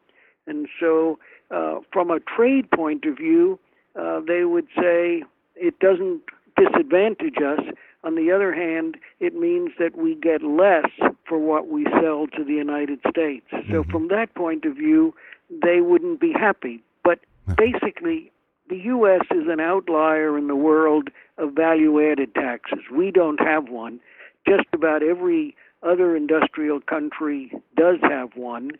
[0.46, 1.18] And so,
[1.54, 3.58] uh, from a trade point of view,
[4.00, 5.22] uh, they would say
[5.54, 6.22] it doesn't
[6.56, 7.60] disadvantage us.
[8.04, 10.90] On the other hand, it means that we get less
[11.24, 13.46] for what we sell to the United States.
[13.50, 13.90] So, mm-hmm.
[13.90, 15.14] from that point of view,
[15.50, 16.82] they wouldn't be happy.
[17.04, 17.20] But
[17.56, 18.32] basically,
[18.68, 19.22] the U.S.
[19.30, 22.80] is an outlier in the world of value added taxes.
[22.92, 24.00] We don't have one.
[24.48, 28.72] Just about every other industrial country does have one.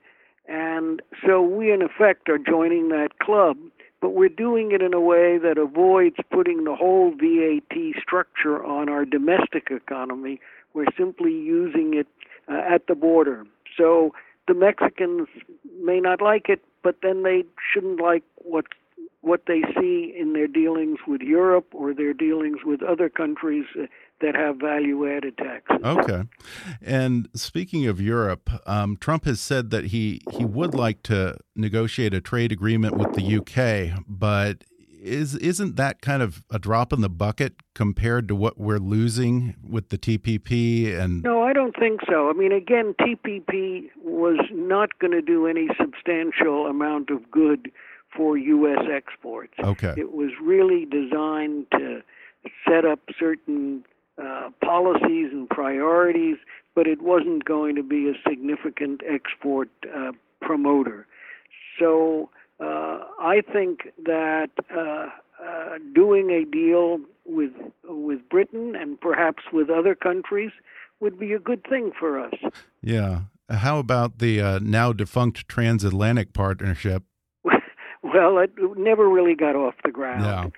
[0.49, 3.57] And so we, in effect, are joining that club,
[4.03, 8.88] but we're doing it in a way that avoids putting the whole VAT structure on
[8.88, 10.40] our domestic economy.
[10.74, 12.09] We're simply using it
[12.50, 13.44] uh, at the border.
[13.78, 14.12] So
[14.48, 15.28] the Mexicans
[15.80, 18.66] may not like it, but then they shouldn't like what
[19.20, 23.86] what they see in their dealings with Europe or their dealings with other countries uh,
[24.23, 25.79] that have value added taxes.
[25.85, 26.23] Okay.
[26.81, 32.14] And speaking of Europe, um, Trump has said that he, he would like to negotiate
[32.14, 34.64] a trade agreement with the UK, but
[35.03, 39.57] is isn't that kind of a drop in the bucket compared to what we're losing
[39.68, 42.31] with the TPP and No, I don't think so.
[42.31, 47.73] I mean again TPP was not going to do any substantial amount of good
[48.16, 49.55] for US exports.
[49.59, 49.95] Okay.
[49.97, 52.03] It was really designed to
[52.68, 53.85] set up certain
[54.20, 56.36] uh, policies and priorities,
[56.74, 61.06] but it wasn't going to be a significant export uh, promoter.
[61.78, 65.08] So uh, I think that uh,
[65.42, 67.52] uh, doing a deal with
[67.84, 70.50] with Britain and perhaps with other countries
[71.00, 72.34] would be a good thing for us.
[72.82, 73.22] Yeah.
[73.50, 77.02] How about the uh, now defunct transatlantic partnership?
[77.44, 80.24] well, it never really got off the ground.
[80.24, 80.48] Yeah.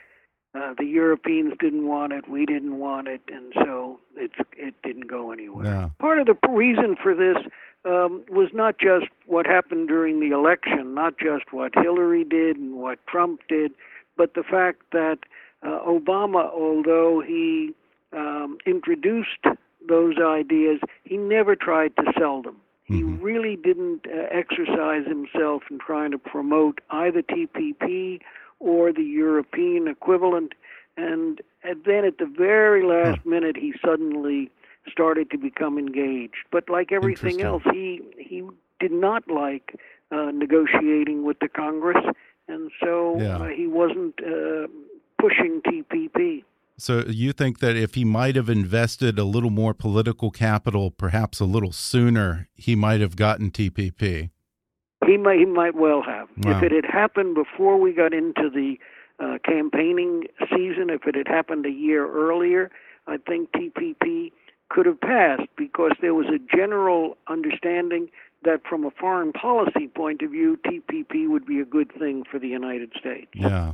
[0.54, 5.08] Uh, the Europeans didn't want it, we didn't want it, and so it's it didn't
[5.08, 5.64] go anywhere.
[5.98, 7.36] Part of the reason for this
[7.84, 12.76] um, was not just what happened during the election, not just what Hillary did and
[12.76, 13.72] what Trump did,
[14.16, 15.18] but the fact that
[15.64, 17.72] uh, Obama, although he
[18.12, 19.44] um, introduced
[19.88, 22.56] those ideas, he never tried to sell them.
[22.86, 28.20] He really didn't uh, exercise himself in trying to promote either TPP
[28.60, 30.52] or the European equivalent.
[30.96, 34.50] And, and then at the very last minute, he suddenly
[34.90, 36.44] started to become engaged.
[36.50, 38.42] But like everything else, he he
[38.80, 39.76] did not like
[40.10, 42.04] uh, negotiating with the Congress,
[42.48, 43.38] and so Yeah.
[43.38, 44.66] uh, he wasn't uh,
[45.18, 46.44] pushing TPP.
[46.76, 51.38] So you think that if he might have invested a little more political capital, perhaps
[51.40, 54.30] a little sooner, he might have gotten TPP?
[55.06, 56.28] He might he might well have.
[56.38, 56.56] Wow.
[56.56, 58.78] If it had happened before we got into the
[59.20, 62.70] uh, campaigning season, if it had happened a year earlier,
[63.06, 64.32] I think TPP
[64.70, 68.08] could have passed because there was a general understanding
[68.44, 72.38] that from a foreign policy point of view, TPP would be a good thing for
[72.38, 73.28] the United States.
[73.34, 73.72] Yeah.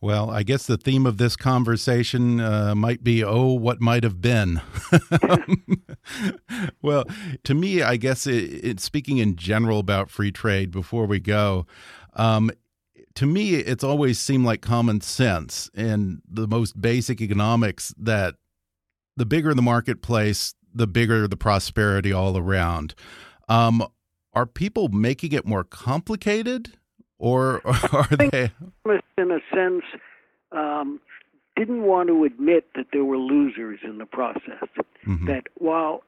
[0.00, 4.20] Well, I guess the theme of this conversation uh, might be, oh, what might have
[4.20, 4.60] been.
[6.82, 7.04] well,
[7.44, 11.66] to me, I guess it, it, speaking in general about free trade before we go,
[12.14, 12.50] um,
[13.14, 18.36] to me, it's always seemed like common sense and the most basic economics that
[19.16, 22.94] the bigger the marketplace, the bigger the prosperity all around.
[23.48, 23.84] Um,
[24.38, 26.74] are people making it more complicated,
[27.18, 27.60] or
[27.92, 28.52] are they?
[29.18, 29.82] In a sense,
[30.52, 31.00] um,
[31.56, 34.68] didn't want to admit that there were losers in the process.
[35.04, 35.26] Mm-hmm.
[35.26, 36.04] That while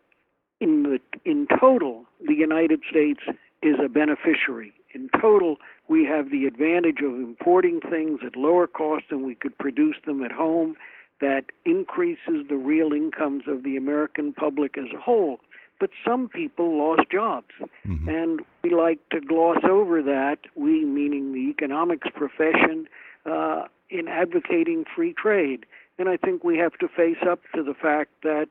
[0.60, 3.20] in the in total the United States
[3.62, 4.72] is a beneficiary.
[4.94, 5.56] In total,
[5.88, 10.22] we have the advantage of importing things at lower cost than we could produce them
[10.22, 10.76] at home.
[11.20, 15.40] That increases the real incomes of the American public as a whole
[15.80, 17.48] but some people lost jobs.
[17.86, 18.08] Mm-hmm.
[18.08, 22.86] And we like to gloss over that, we meaning the economics profession,
[23.26, 25.66] uh, in advocating free trade.
[25.98, 28.48] And I think we have to face up to the fact that,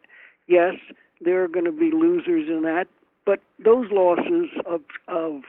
[0.48, 0.74] yes,
[1.22, 2.88] there are going to be losers in that,
[3.26, 5.42] but those losses of, of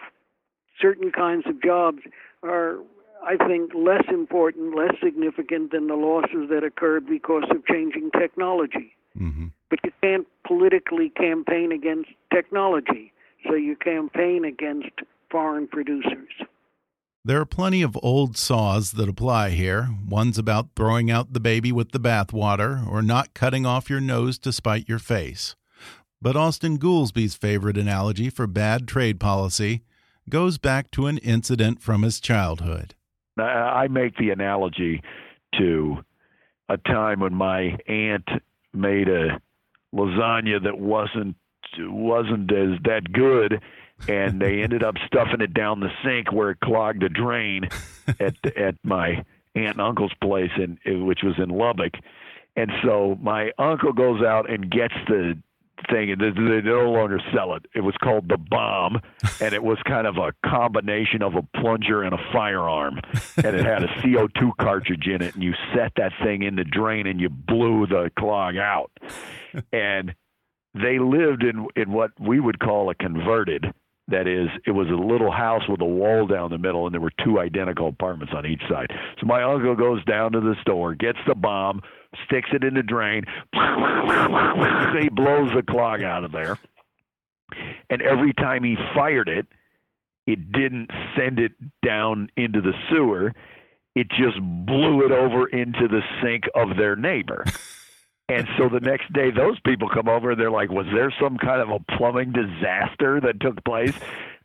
[0.81, 2.01] certain kinds of jobs
[2.43, 2.79] are,
[3.23, 8.95] I think, less important, less significant than the losses that occurred because of changing technology.
[9.19, 9.47] Mm-hmm.
[9.69, 13.13] But you can't politically campaign against technology,
[13.47, 14.91] so you campaign against
[15.31, 16.33] foreign producers.
[17.25, 19.91] There are plenty of old saws that apply here.
[20.09, 24.41] One's about throwing out the baby with the bathwater or not cutting off your nose
[24.41, 25.55] to spite your face.
[26.21, 29.83] But Austan Goolsbee's favorite analogy for bad trade policy
[30.29, 32.97] goes back to an incident from his childhood.
[33.39, 35.01] I make the analogy
[35.59, 35.99] to
[36.69, 38.29] a time when my aunt
[38.73, 39.41] made a
[39.95, 41.37] lasagna that wasn't
[41.79, 43.61] wasn't as that good
[44.09, 47.69] and they ended up stuffing it down the sink where it clogged a drain
[48.21, 49.25] at at my
[49.55, 51.95] aunt and uncle's place in which was in Lubbock.
[52.57, 55.39] And so my uncle goes out and gets the
[55.91, 57.65] thing and they, they no longer sell it.
[57.75, 59.01] It was called the bomb
[59.41, 63.01] and it was kind of a combination of a plunger and a firearm
[63.37, 66.65] and it had a CO2 cartridge in it and you set that thing in the
[66.65, 68.91] drain and you blew the clog out.
[69.73, 70.15] And
[70.75, 73.73] they lived in in what we would call a converted
[74.11, 77.01] That is, it was a little house with a wall down the middle, and there
[77.01, 78.91] were two identical apartments on each side.
[79.21, 81.81] So my uncle goes down to the store, gets the bomb,
[82.27, 86.59] sticks it in the drain, he blows the clog out of there.
[87.89, 89.47] And every time he fired it,
[90.27, 91.53] it didn't send it
[91.85, 93.33] down into the sewer.
[93.95, 97.45] It just blew it over into the sink of their neighbor.
[98.31, 101.37] And so the next day, those people come over and they're like, "Was there some
[101.37, 103.99] kind of a plumbing disaster that took place?"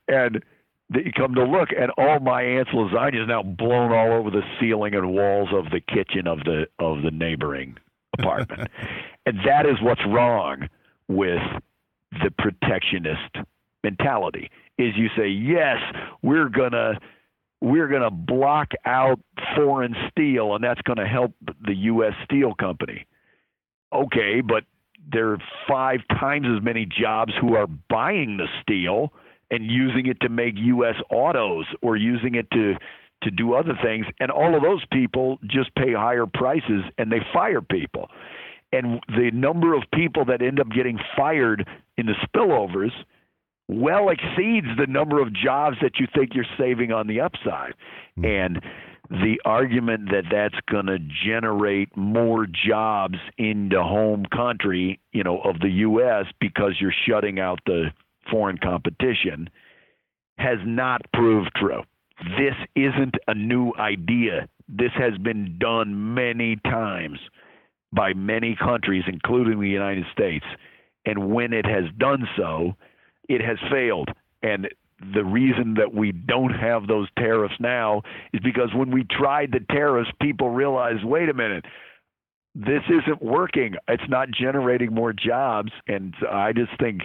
[0.08, 0.44] And
[0.90, 4.42] they come to look, and all my aunt's lasagna is now blown all over the
[4.60, 7.78] ceiling and walls of the kitchen of the of the neighboring
[8.18, 8.70] apartment.
[9.28, 10.68] and that is what's wrong
[11.08, 11.44] with
[12.24, 13.36] the protectionist
[13.84, 14.50] mentality.
[14.80, 15.78] Is you say, "Yes,
[16.24, 17.00] we're gonna."
[17.62, 19.20] We're going to block out
[19.56, 21.34] foreign steel, and that's going to help
[21.66, 22.14] the U.S.
[22.26, 23.08] Steel Company
[23.94, 24.64] okay, but
[25.12, 29.14] there are five times as many jobs who are buying the steel
[29.52, 30.96] and using it to make U.S.
[31.10, 32.76] autos or using it to
[33.24, 37.20] to do other things, and all of those people just pay higher prices and they
[37.34, 38.10] fire people.
[38.72, 41.68] And the number of people that end up getting fired
[41.98, 42.92] in the spillovers
[43.68, 47.74] well exceeds the number of jobs that you think you're saving on the upside.
[48.18, 48.26] Mm-hmm.
[48.26, 48.62] And
[49.10, 55.40] the argument that that's going to generate more jobs in the home country, you know,
[55.42, 56.26] of the U.S.
[56.40, 57.92] because you're shutting out the
[58.30, 59.50] foreign competition
[60.38, 61.82] has not proved true.
[62.38, 64.48] This isn't a new idea.
[64.68, 67.20] This has been done many times
[67.94, 70.46] by many countries, including the United States.
[71.06, 72.76] And when it has done so,
[73.30, 74.10] it has failed.
[74.42, 74.68] And
[75.00, 78.02] the reason that we don't have those tariffs now
[78.34, 81.66] is because when we tried the tariffs, people realized, wait a minute,
[82.54, 83.76] this isn't working.
[83.88, 85.72] It's not generating more jobs.
[85.88, 87.02] And I just think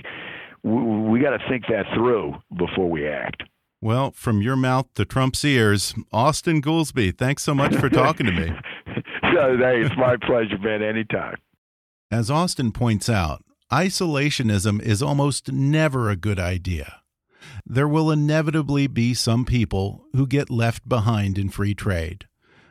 [0.63, 3.43] we, we got to think that through before we act.
[3.83, 8.33] Well, from your mouth to Trump's ears, Austan Goolsbee, thanks so much for talking to
[8.33, 8.53] me.
[9.35, 11.37] so, hey, it's my pleasure, man, anytime.
[12.11, 17.00] As Austan points out, isolationism is almost never a good idea
[17.67, 22.27] there will inevitably be some people who get left behind in free trade.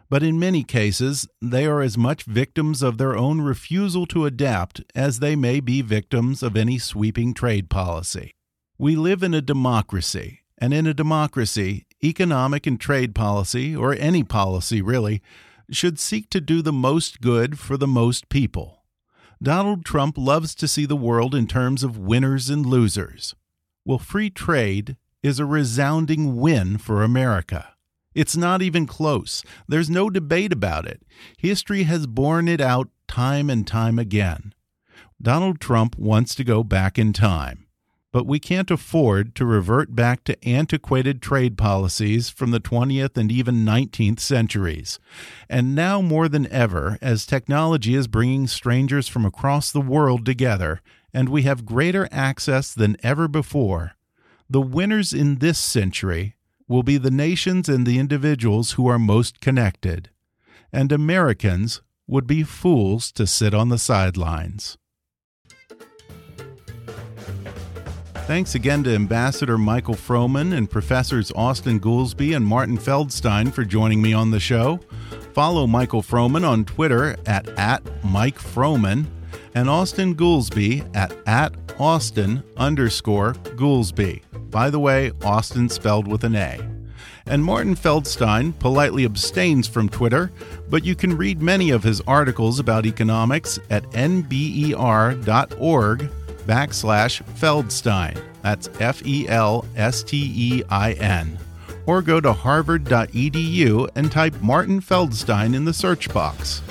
[0.09, 4.82] But in many cases, they are as much victims of their own refusal to adapt
[4.95, 8.34] as they may be victims of any sweeping trade policy.
[8.77, 14.23] We live in a democracy, and in a democracy, economic and trade policy, or any
[14.23, 15.21] policy really,
[15.69, 18.84] should seek to do the most good for the most people.
[19.41, 23.36] Donald Trump loves to see the world in terms of winners and losers.
[23.86, 27.73] Well, free trade is a resounding win for America.
[28.13, 29.43] It's not even close.
[29.67, 31.03] There's no debate about it.
[31.38, 34.53] History has borne it out time and time again.
[35.21, 37.67] Donald Trump wants to go back in time.
[38.11, 43.32] But we can't afford to revert back to antiquated trade policies from the 20th and
[43.32, 44.97] even 19th centuries.
[45.47, 50.82] And now more than ever, as technology is bringing strangers from across the world together,
[51.14, 53.95] and we have greater access than ever before,
[54.49, 56.36] the winners in this century
[56.68, 60.10] will be the nations and the individuals who are most connected,
[60.72, 64.78] and Americans would be fools to sit on the sidelines.
[68.30, 74.03] Thanks again to Ambassador Michael Froman and Professors Austan Goolsbee and Martin Feldstein for joining
[74.03, 74.80] me on the show.
[75.34, 79.07] Follow Michael Froman on Twitter at, at Mike Froman
[79.60, 84.22] and Austan Goolsbee at, at Austan underscore Goolsbee.
[84.49, 86.57] By the way, Austan spelled with an A.
[87.26, 90.32] And Martin Feldstein politely abstains from Twitter,
[90.70, 94.80] but you can read many of his articles about economics at nber.org
[96.47, 98.24] backslash Feldstein.
[98.41, 101.38] That's F E L S T E I N.
[101.86, 106.62] Or go to harvard.edu and type Martin Feldstein in the search box.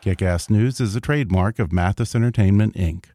[0.05, 3.14] Kick Ass News is a trademark of Mathis Entertainment, Inc.